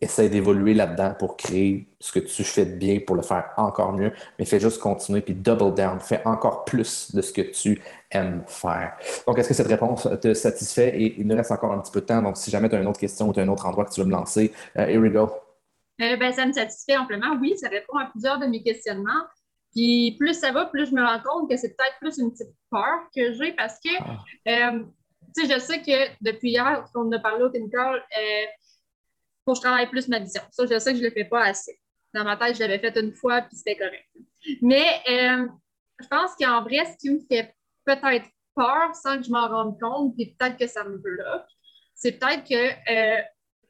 essaie 0.02 0.30
d'évoluer 0.30 0.74
là-dedans 0.74 1.14
pour 1.18 1.38
créer 1.38 1.88
ce 2.00 2.12
que 2.12 2.20
tu 2.20 2.44
fais 2.44 2.66
de 2.66 2.76
bien 2.76 3.00
pour 3.06 3.16
le 3.16 3.22
faire 3.22 3.52
encore 3.56 3.94
mieux, 3.94 4.12
mais 4.38 4.46
fais 4.46 4.60
juste 4.60 4.80
continuer 4.80 5.22
puis 5.22 5.36
double 5.36 5.76
down, 5.76 6.00
fais 6.00 6.22
encore 6.26 6.66
plus 6.66 7.14
de 7.14 7.22
ce 7.22 7.32
que 7.32 7.42
tu 7.42 7.82
faire. 8.48 8.98
Donc, 9.28 9.40
est-ce 9.40 9.48
que 9.50 9.54
cette 9.54 9.68
réponse 9.68 10.08
te 10.22 10.34
satisfait? 10.34 10.90
Et 11.00 11.20
il 11.20 11.28
nous 11.28 11.36
reste 11.36 11.52
encore 11.52 11.72
un 11.72 11.80
petit 11.80 11.92
peu 11.92 12.02
de 12.02 12.06
temps, 12.06 12.22
donc 12.22 12.38
si 12.38 12.52
jamais 12.52 12.70
tu 12.70 12.76
as 12.76 12.82
une 12.82 12.88
autre 12.88 13.00
question 13.00 13.30
ou 13.30 13.34
tu 13.34 13.40
as 13.40 13.44
un 13.44 13.48
autre 13.48 13.66
endroit 13.66 13.86
que 13.86 13.92
tu 13.92 14.02
veux 14.02 14.08
me 14.08 14.12
lancer, 14.12 14.52
euh, 14.78 14.86
here 14.86 15.00
we 15.00 15.12
go. 15.12 15.30
Euh, 16.02 16.18
ben, 16.18 16.34
ça 16.34 16.46
me 16.46 16.54
satisfait 16.54 16.98
amplement, 16.98 17.36
oui, 17.40 17.58
ça 17.58 17.70
répond 17.70 17.98
à 17.98 18.06
plusieurs 18.06 18.40
de 18.40 18.48
mes 18.48 18.64
questionnements. 18.64 19.24
Puis 19.74 20.18
plus 20.20 20.34
ça 20.34 20.52
va, 20.52 20.66
plus 20.66 20.88
je 20.88 20.94
me 20.94 21.04
rends 21.04 21.22
compte 21.22 21.50
que 21.50 21.56
c'est 21.56 21.70
peut-être 21.70 21.98
plus 22.00 22.18
une 22.18 22.32
petite 22.32 22.54
peur 22.70 23.10
que 23.16 23.34
j'ai 23.34 23.54
parce 23.54 23.80
que, 23.80 23.90
ah. 24.00 24.18
euh, 24.48 24.84
tu 25.36 25.46
sais, 25.46 25.54
je 25.54 25.60
sais 25.60 25.82
que 25.82 26.12
depuis 26.22 26.52
hier, 26.52 26.86
qu'on 26.94 27.10
a 27.12 27.20
parlé 27.20 27.44
au 27.44 27.50
Tincall, 27.50 27.96
euh, 27.96 28.46
faut 29.46 29.54
que 29.54 29.58
je 29.58 29.62
travaille 29.62 29.90
plus 29.90 30.08
ma 30.08 30.20
vision. 30.20 30.42
Ça, 30.52 30.66
je 30.66 30.78
sais 30.78 30.92
que 30.92 30.98
je 30.98 31.04
ne 31.04 31.08
le 31.08 31.14
fais 31.14 31.26
pas 31.26 31.46
assez. 31.46 31.80
Dans 32.14 32.26
ma 32.26 32.36
tête, 32.36 32.56
je 32.56 32.60
l'avais 32.60 32.80
fait 32.80 33.00
une 33.00 33.14
fois, 33.14 33.42
puis 33.42 33.56
c'était 33.56 33.78
correct. 33.78 34.06
Mais 34.62 34.86
euh, 35.10 35.48
je 36.02 36.08
pense 36.08 36.32
qu'en 36.40 36.64
vrai, 36.64 36.86
ce 36.86 36.98
qui 36.98 37.10
me 37.10 37.20
fait 37.20 37.56
peut-être 37.86 38.28
peur 38.56 38.94
sans 38.96 39.18
que 39.18 39.24
je 39.24 39.32
m'en 39.32 39.48
rende 39.48 39.80
compte, 39.80 40.16
puis 40.16 40.36
peut-être 40.38 40.58
que 40.58 40.68
ça 40.68 40.84
me 40.84 40.98
bloque, 40.98 41.48
c'est 41.96 42.14
peut-être 42.14 42.44
que, 42.48 42.56
euh, 42.92 43.22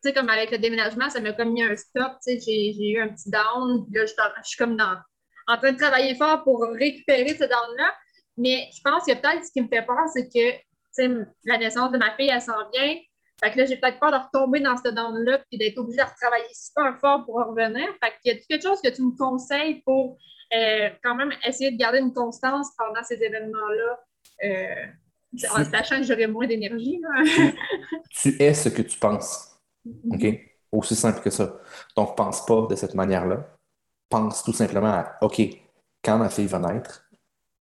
tu 0.04 0.10
sais, 0.10 0.14
comme 0.14 0.30
avec 0.30 0.52
le 0.52 0.58
déménagement, 0.58 1.10
ça 1.10 1.20
m'a 1.20 1.34
comme 1.34 1.52
mis 1.52 1.64
un 1.64 1.76
stop, 1.76 2.14
tu 2.26 2.40
sais, 2.40 2.40
j'ai 2.40 2.92
eu 2.92 3.02
un 3.02 3.10
petit 3.10 3.30
down, 3.30 3.86
là, 3.92 4.06
je, 4.06 4.14
suis 4.44 4.58
comme 4.58 4.78
en 5.48 5.58
train 5.58 5.72
de 5.74 5.78
travailler 5.78 6.16
fort 6.16 6.44
pour 6.44 6.64
récupérer 6.64 7.30
ce 7.30 7.44
down-là. 7.44 7.94
Mais 8.38 8.70
je 8.74 8.82
pense 8.84 9.06
que 9.06 9.14
peut-être 9.14 9.46
ce 9.46 9.52
qui 9.52 9.62
me 9.62 9.68
fait 9.68 9.86
peur, 9.86 10.08
c'est 10.14 10.28
que, 10.28 10.52
tu 10.52 10.62
sais, 10.92 11.10
la 11.46 11.58
naissance 11.58 11.92
de 11.92 11.98
ma 11.98 12.16
fille, 12.16 12.30
elle 12.30 12.42
s'en 12.42 12.70
vient, 12.74 12.96
fait 13.44 13.52
que 13.52 13.58
là, 13.58 13.66
j'ai 13.66 13.78
peut-être 13.78 14.00
peur 14.00 14.12
de 14.12 14.18
retomber 14.18 14.60
dans 14.60 14.78
ce 14.78 14.90
down-là 14.90 15.44
et 15.52 15.58
d'être 15.58 15.78
obligée 15.80 15.98
de 15.98 16.04
retravailler 16.04 16.54
super 16.54 17.00
fort 17.00 17.26
pour 17.26 17.36
revenir. 17.36 17.88
Fait 18.04 18.14
qu'il 18.22 18.34
y 18.34 18.36
a 18.36 18.40
quelque 18.48 18.62
chose 18.62 18.80
que 18.82 18.90
tu 18.90 19.02
me 19.02 19.18
conseilles 19.18 19.82
pour 19.82 20.18
euh, 20.54 20.90
quand 21.04 21.16
même 21.16 21.32
essayer 21.46 21.72
de 21.72 21.78
garder 21.78 22.00
une 22.00 22.14
constance 22.14 22.70
pendant 22.78 23.04
ces 23.04 23.22
événements-là, 23.22 24.04
euh, 24.44 24.86
en 25.56 25.64
sachant 25.64 25.98
que 25.98 26.04
j'aurai 26.04 26.28
moins 26.28 26.48
d'énergie. 26.48 27.02
tu, 28.10 28.42
es 28.42 28.54
ce 28.54 28.70
que 28.70 28.82
tu 28.82 29.00
penses. 29.00 29.60
OK? 30.12 30.26
Aussi 30.72 30.96
simple 30.96 31.22
que 31.22 31.30
ça. 31.30 31.60
Donc, 31.96 32.16
pense 32.16 32.46
pas 32.46 32.68
de 32.70 32.76
cette 32.76 32.96
manière-là. 32.96 33.48
Pense 34.10 34.44
tout 34.44 34.54
simplement 34.54 34.94
à 34.94 35.18
OK, 35.22 35.42
quand 36.04 36.18
ma 36.18 36.30
fille 36.30 36.48
va 36.48 36.60
naître, 36.60 37.10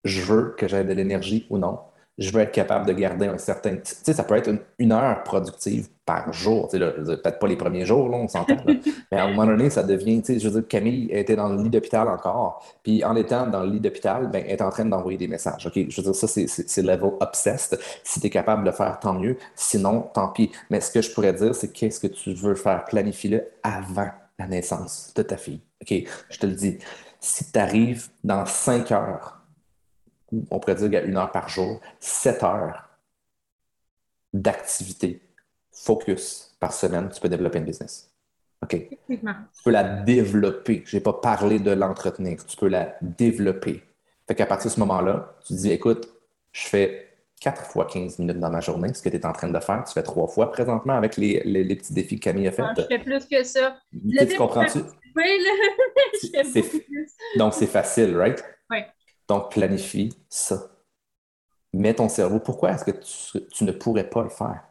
je 0.04 0.22
veux 0.22 0.56
que 0.58 0.68
j'aie 0.68 0.84
de 0.84 0.94
l'énergie 0.94 1.46
ou 1.50 1.58
non 1.58 1.80
je 2.18 2.32
veux 2.32 2.42
être 2.42 2.52
capable 2.52 2.88
de 2.88 2.94
garder 2.94 3.28
un 3.28 3.38
certain. 3.38 3.76
Tu 3.76 3.82
sais, 3.84 4.14
ça 4.14 4.24
peut 4.24 4.36
être 4.36 4.50
une, 4.80 4.92
heure 4.92 5.24
productive 5.24 5.88
par 6.04 6.34
jour. 6.34 6.68
Tu 6.68 6.80
sais, 6.80 7.18
peut-être 7.18 7.38
pas 7.38 7.48
les 7.48 7.56
premiers 7.56 7.86
jours, 7.86 8.10
là, 8.10 8.18
on 8.18 8.28
s'entend. 8.28 8.58
mais 9.12 9.20
à 9.20 9.26
un 9.26 9.30
moment 9.30 9.46
donné, 9.46 9.70
ça 9.70 9.84
devient. 9.84 10.22
Tu 10.22 10.34
sais, 10.34 10.40
je 10.40 10.50
veux 10.50 10.62
dire, 10.62 10.68
Camille 10.68 11.10
était 11.12 11.36
dans 11.36 11.50
le 11.50 11.62
lit 11.62 11.70
d'hôpital 11.70 12.08
encore. 12.08 12.66
Puis 12.82 13.04
en 13.04 13.16
étant 13.16 13.46
dans 13.48 13.62
le 13.64 13.70
lit 13.70 13.80
d'hôpital, 13.80 14.32
ben, 14.32 14.44
elle 14.46 14.54
est 14.54 14.62
en 14.62 14.70
train 14.70 14.86
d'envoyer 14.86 15.18
des 15.18 15.28
messages. 15.28 15.68
OK? 15.68 15.74
Je 15.90 16.02
veux 16.02 16.12
dire, 16.12 16.16
ça, 16.16 16.28
c'est 16.28 16.82
level 16.82 17.12
obsessed. 17.20 17.80
Si 18.04 18.20
tu 18.20 18.28
es 18.28 18.30
capable 18.32 18.64
de 18.64 18.70
le 18.70 18.76
faire, 18.76 19.00
tant 19.00 19.14
mieux. 19.14 19.38
Sinon, 19.56 20.10
tant 20.14 20.30
pis. 20.30 20.52
Mais 20.72 20.82
ce 20.82 20.92
que 20.92 21.02
je 21.02 21.12
pourrais 21.12 21.34
dire, 21.34 21.54
c'est 21.54 21.72
qu'est-ce 21.72 22.00
que 22.00 22.08
tu 22.08 22.34
veux 22.34 22.56
faire? 22.56 22.86
Planifie-le 22.86 23.44
avant 23.62 24.10
la 24.40 24.48
naissance 24.48 25.14
de 25.16 25.22
ta 25.22 25.38
fille. 25.38 25.62
OK? 25.82 26.04
Je 26.30 26.40
te 26.40 26.48
le 26.48 26.54
dis. 26.54 26.80
Si 27.20 27.52
tu 27.52 27.60
arrives 27.60 28.08
dans 28.24 28.46
cinq 28.46 28.92
heures 28.92 29.37
on 30.50 30.60
pourrait 30.60 30.76
dire 30.76 30.86
qu'il 30.86 30.94
y 30.94 30.98
a 30.98 31.04
une 31.04 31.18
heure 31.18 31.32
par 31.32 31.50
jour, 31.50 31.80
sept 32.00 32.44
heures 32.44 32.90
d'activité, 34.34 35.22
focus 35.72 36.56
par 36.60 36.74
semaine, 36.74 37.10
tu 37.14 37.20
peux 37.22 37.30
développer 37.30 37.60
une 37.60 37.66
business. 37.66 38.10
OK? 38.64 38.90
Tu 39.08 39.20
peux 39.64 39.72
la 39.72 39.84
développer. 39.84 40.84
Je 40.86 40.98
n'ai 40.98 41.02
pas 41.02 41.14
parlé 41.14 41.60
de 41.60 41.72
l'entretenir. 41.72 42.44
Tu 42.46 42.58
peux 42.58 42.68
la 42.68 42.96
développer. 43.02 43.84
Fait 44.28 44.36
qu'à 44.36 44.46
partir 44.46 44.70
de 44.70 44.76
ce 44.76 44.80
moment-là, 44.80 45.36
tu 45.46 45.54
dis, 45.54 45.72
écoute, 45.72 46.10
je 46.52 46.68
fais 46.68 47.08
4 47.40 47.68
fois 47.68 47.86
15 47.86 48.20
minutes 48.20 48.40
dans 48.40 48.50
ma 48.50 48.60
journée, 48.60 48.94
ce 48.94 49.02
que 49.02 49.10
tu 49.10 49.16
es 49.16 49.26
en 49.26 49.32
train 49.32 49.50
de 49.50 49.60
faire. 49.60 49.84
Tu 49.86 49.94
fais 49.94 50.04
trois 50.04 50.28
fois 50.28 50.52
présentement 50.52 50.94
avec 50.94 51.18
les, 51.18 51.40
petits 51.76 51.94
défis 51.94 52.20
que 52.20 52.26
Camille 52.26 52.48
a 52.48 52.52
fait. 52.52 52.64
je 52.78 52.84
fais 52.84 53.00
plus 53.00 53.26
que 53.26 53.44
ça. 53.44 53.78
tu 53.92 54.38
comprends-tu? 54.38 54.80
Oui, 55.16 55.24
je 56.24 56.28
fais 56.28 56.62
beaucoup 56.62 56.80
plus. 56.80 57.12
Donc, 57.38 57.54
c'est 57.54 57.68
facile, 57.68 58.18
right? 58.18 58.44
Oui. 58.70 58.80
Donc, 59.28 59.52
planifie 59.52 60.18
ça. 60.30 60.70
Mets 61.74 61.94
ton 61.96 62.10
cerveau. 62.10 62.40
Pourquoi 62.40 62.72
est-ce 62.72 62.86
que 62.86 62.92
tu, 63.52 63.64
ne 63.64 63.72
pourrais 63.72 64.10
pas 64.10 64.24
le 64.24 64.30
faire? 64.30 64.64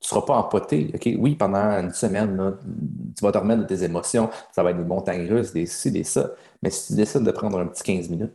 Tu 0.00 0.06
ne 0.06 0.08
seras 0.08 0.22
pas 0.22 0.36
empoté. 0.36 0.90
OK? 0.94 1.08
Oui, 1.18 1.34
pendant 1.34 1.78
une 1.80 1.92
semaine, 1.92 2.56
tu 3.16 3.24
vas 3.24 3.32
te 3.32 3.38
remettre 3.38 3.62
de 3.62 3.66
tes 3.66 3.84
émotions. 3.84 4.30
Ça 4.52 4.62
va 4.62 4.70
être 4.70 4.78
des 4.78 4.84
montagnes 4.84 5.28
russes, 5.28 5.52
des 5.52 5.66
ci, 5.66 5.90
des 5.90 6.04
ça. 6.04 6.30
Mais 6.62 6.70
si 6.70 6.88
tu 6.88 6.94
décides 6.94 7.24
de 7.24 7.30
prendre 7.30 7.58
un 7.58 7.66
petit 7.66 7.82
15 7.82 8.08
minutes, 8.08 8.34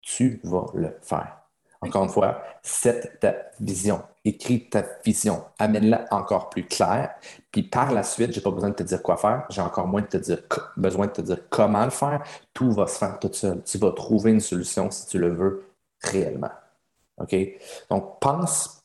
tu 0.00 0.40
vas 0.44 0.66
le 0.74 0.96
faire. 1.02 1.39
Encore 1.82 2.04
une 2.04 2.10
fois, 2.10 2.42
set 2.62 3.18
ta 3.20 3.34
vision, 3.58 4.02
écris 4.24 4.68
ta 4.68 4.84
vision, 5.02 5.44
amène-la 5.58 6.04
encore 6.10 6.50
plus 6.50 6.66
claire. 6.66 7.14
Puis 7.50 7.62
par 7.62 7.92
la 7.92 8.02
suite, 8.02 8.32
j'ai 8.32 8.42
pas 8.42 8.50
besoin 8.50 8.68
de 8.68 8.74
te 8.74 8.82
dire 8.82 9.02
quoi 9.02 9.16
faire, 9.16 9.46
j'ai 9.48 9.62
encore 9.62 9.86
moins 9.86 10.02
de 10.02 10.06
te 10.06 10.18
dire, 10.18 10.42
besoin 10.76 11.06
de 11.06 11.12
te 11.12 11.22
dire 11.22 11.38
comment 11.48 11.84
le 11.84 11.90
faire. 11.90 12.22
Tout 12.52 12.72
va 12.72 12.86
se 12.86 12.98
faire 12.98 13.18
tout 13.18 13.32
seul. 13.32 13.62
Tu 13.64 13.78
vas 13.78 13.92
trouver 13.92 14.30
une 14.32 14.40
solution 14.40 14.90
si 14.90 15.06
tu 15.06 15.18
le 15.18 15.30
veux 15.32 15.64
réellement. 16.02 16.52
OK? 17.18 17.34
Donc, 17.88 18.20
pense 18.20 18.82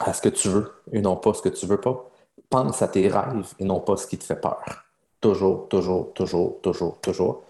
à 0.00 0.12
ce 0.12 0.20
que 0.20 0.28
tu 0.28 0.48
veux 0.48 0.72
et 0.92 1.00
non 1.00 1.16
pas 1.16 1.32
ce 1.32 1.42
que 1.42 1.48
tu 1.48 1.66
veux 1.66 1.80
pas. 1.80 2.10
Pense 2.50 2.82
à 2.82 2.88
tes 2.88 3.08
rêves 3.08 3.54
et 3.58 3.64
non 3.64 3.80
pas 3.80 3.96
ce 3.96 4.06
qui 4.06 4.18
te 4.18 4.24
fait 4.24 4.40
peur. 4.40 4.62
Toujours, 5.20 5.68
toujours, 5.68 6.12
toujours, 6.12 6.60
toujours, 6.60 7.00
toujours. 7.00 7.44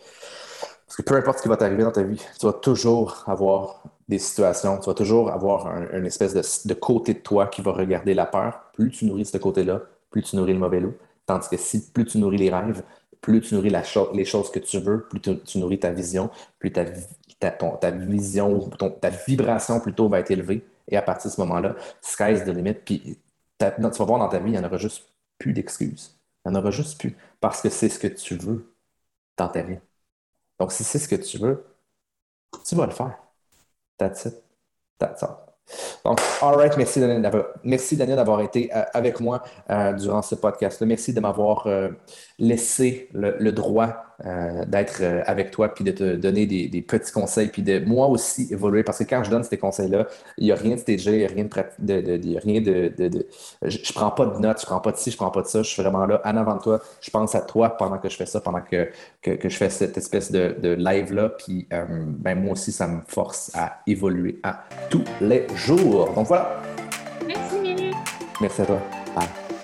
Parce 0.86 0.96
que 0.96 1.02
peu 1.02 1.16
importe 1.16 1.38
ce 1.38 1.42
qui 1.42 1.48
va 1.48 1.56
t'arriver 1.56 1.82
dans 1.82 1.92
ta 1.92 2.02
vie, 2.02 2.22
tu 2.38 2.46
vas 2.46 2.52
toujours 2.52 3.24
avoir 3.26 3.82
des 4.08 4.18
situations, 4.18 4.78
tu 4.78 4.86
vas 4.86 4.94
toujours 4.94 5.30
avoir 5.30 5.66
un, 5.66 5.88
une 5.98 6.06
espèce 6.06 6.64
de, 6.64 6.74
côté 6.74 7.14
de 7.14 7.18
toi 7.18 7.48
qui 7.48 7.62
va 7.62 7.72
regarder 7.72 8.14
la 8.14 8.26
peur. 8.26 8.70
Plus 8.72 8.90
tu 8.90 9.06
nourris 9.06 9.24
ce 9.24 9.38
côté-là, 9.38 9.82
plus 10.10 10.22
tu 10.22 10.36
nourris 10.36 10.52
le 10.52 10.58
mauvais 10.60 10.80
loup. 10.80 10.94
Tandis 11.26 11.48
que 11.48 11.56
si 11.56 11.90
plus 11.90 12.04
tu 12.04 12.18
nourris 12.18 12.38
les 12.38 12.50
rêves, 12.50 12.82
plus 13.20 13.40
tu 13.40 13.54
nourris 13.54 13.72
les 14.14 14.24
choses 14.24 14.50
que 14.50 14.60
tu 14.60 14.78
veux, 14.78 15.08
plus 15.08 15.20
tu, 15.20 15.58
nourris 15.58 15.80
ta 15.80 15.90
vision, 15.90 16.30
plus 16.58 16.72
ta, 16.72 16.84
ta, 17.40 17.90
vision, 17.90 18.70
ta 19.00 19.10
vibration 19.10 19.80
plutôt 19.80 20.08
va 20.08 20.20
être 20.20 20.30
élevée. 20.30 20.64
Et 20.88 20.96
à 20.96 21.02
partir 21.02 21.30
de 21.30 21.34
ce 21.34 21.40
moment-là, 21.40 21.74
sky's 22.00 22.44
the 22.44 22.48
limit. 22.48 22.74
Puis 22.74 23.18
tu 23.58 23.64
vas 23.64 24.04
voir 24.04 24.20
dans 24.20 24.28
ta 24.28 24.38
vie, 24.38 24.50
il 24.50 24.52
n'y 24.52 24.58
en 24.58 24.64
aura 24.64 24.78
juste 24.78 25.04
plus 25.38 25.52
d'excuses. 25.52 26.16
Il 26.44 26.50
n'y 26.50 26.56
en 26.56 26.60
aura 26.60 26.70
juste 26.70 27.00
plus. 27.00 27.16
Parce 27.40 27.60
que 27.60 27.70
c'est 27.70 27.88
ce 27.88 27.98
que 27.98 28.06
tu 28.06 28.36
veux 28.36 28.72
dans 29.36 29.48
ta 29.48 29.62
vie. 29.62 29.78
Donc, 30.60 30.72
si 30.72 30.84
c'est 30.84 30.98
ce 30.98 31.08
que 31.08 31.16
tu 31.16 31.38
veux, 31.38 31.64
tu 32.64 32.74
vas 32.76 32.86
le 32.86 32.92
faire. 32.92 33.25
That's 33.98 34.26
it. 34.26 34.42
That's 34.98 35.22
all. 35.22 35.46
Donc, 36.04 36.20
all 36.40 36.54
right, 36.56 36.76
merci 36.76 37.00
Daniel 37.96 38.16
d'avoir, 38.16 38.40
été 38.40 38.70
euh, 38.74 38.82
avec 38.94 39.18
moi 39.20 39.42
euh, 39.70 39.92
durant 39.94 40.22
ce 40.22 40.36
podcast-là. 40.36 40.86
Merci 40.86 41.12
de 41.12 41.20
m'avoir 41.20 41.66
euh, 41.66 41.88
laissé 42.38 43.08
le, 43.12 43.50
droit 43.50 44.04
d'être 44.66 45.02
avec 45.26 45.50
toi 45.50 45.68
puis 45.68 45.84
de 45.84 45.92
te 45.92 46.16
donner 46.16 46.46
des, 46.46 46.82
petits 46.82 47.12
conseils 47.12 47.48
puis 47.48 47.62
de 47.62 47.80
moi 47.80 48.06
aussi 48.06 48.48
évoluer 48.50 48.82
parce 48.82 48.98
que 48.98 49.04
quand 49.04 49.22
je 49.24 49.30
donne 49.30 49.42
ces 49.42 49.58
conseils-là, 49.58 50.06
il 50.38 50.44
n'y 50.44 50.52
a 50.52 50.54
rien 50.54 50.74
de 50.74 50.80
stagé, 50.80 51.12
il 51.12 51.18
n'y 51.18 51.24
a 51.24 51.28
rien 51.28 51.44
de, 51.44 52.00
de, 52.00 52.38
rien 52.38 52.60
de, 52.60 52.92
je, 53.62 53.78
ne 53.78 53.94
prends 53.94 54.10
pas 54.10 54.26
de 54.26 54.38
notes, 54.38 54.60
je 54.60 54.66
prends 54.66 54.80
pas 54.80 54.92
de 54.92 54.96
ci, 54.96 55.10
je 55.10 55.16
prends 55.16 55.30
pas 55.30 55.42
de 55.42 55.46
ça, 55.46 55.62
je 55.62 55.68
suis 55.68 55.82
vraiment 55.82 56.06
là 56.06 56.20
en 56.24 56.36
avant 56.36 56.56
de 56.56 56.62
toi. 56.62 56.80
Je 57.00 57.10
pense 57.10 57.34
à 57.34 57.40
toi 57.40 57.70
pendant 57.70 57.98
que 57.98 58.08
je 58.08 58.16
fais 58.16 58.26
ça, 58.26 58.40
pendant 58.40 58.60
que, 58.60 58.90
que, 59.22 59.48
je 59.48 59.56
fais 59.56 59.70
cette 59.70 59.96
espèce 59.96 60.30
de, 60.32 60.74
live-là. 60.74 61.30
Puis 61.30 61.68
ben, 61.70 62.34
moi 62.40 62.52
aussi, 62.52 62.72
ça 62.72 62.86
me 62.86 63.00
force 63.06 63.50
à 63.54 63.80
évoluer 63.86 64.40
à 64.42 64.64
tous 64.90 65.04
les 65.20 65.46
jours. 65.54 66.12
Donc 66.14 66.26
voilà. 66.26 66.62
Merci. 67.26 67.92
Merci 68.40 68.62
à 68.62 68.66
toi. 68.66 68.80
Bye. 69.14 69.55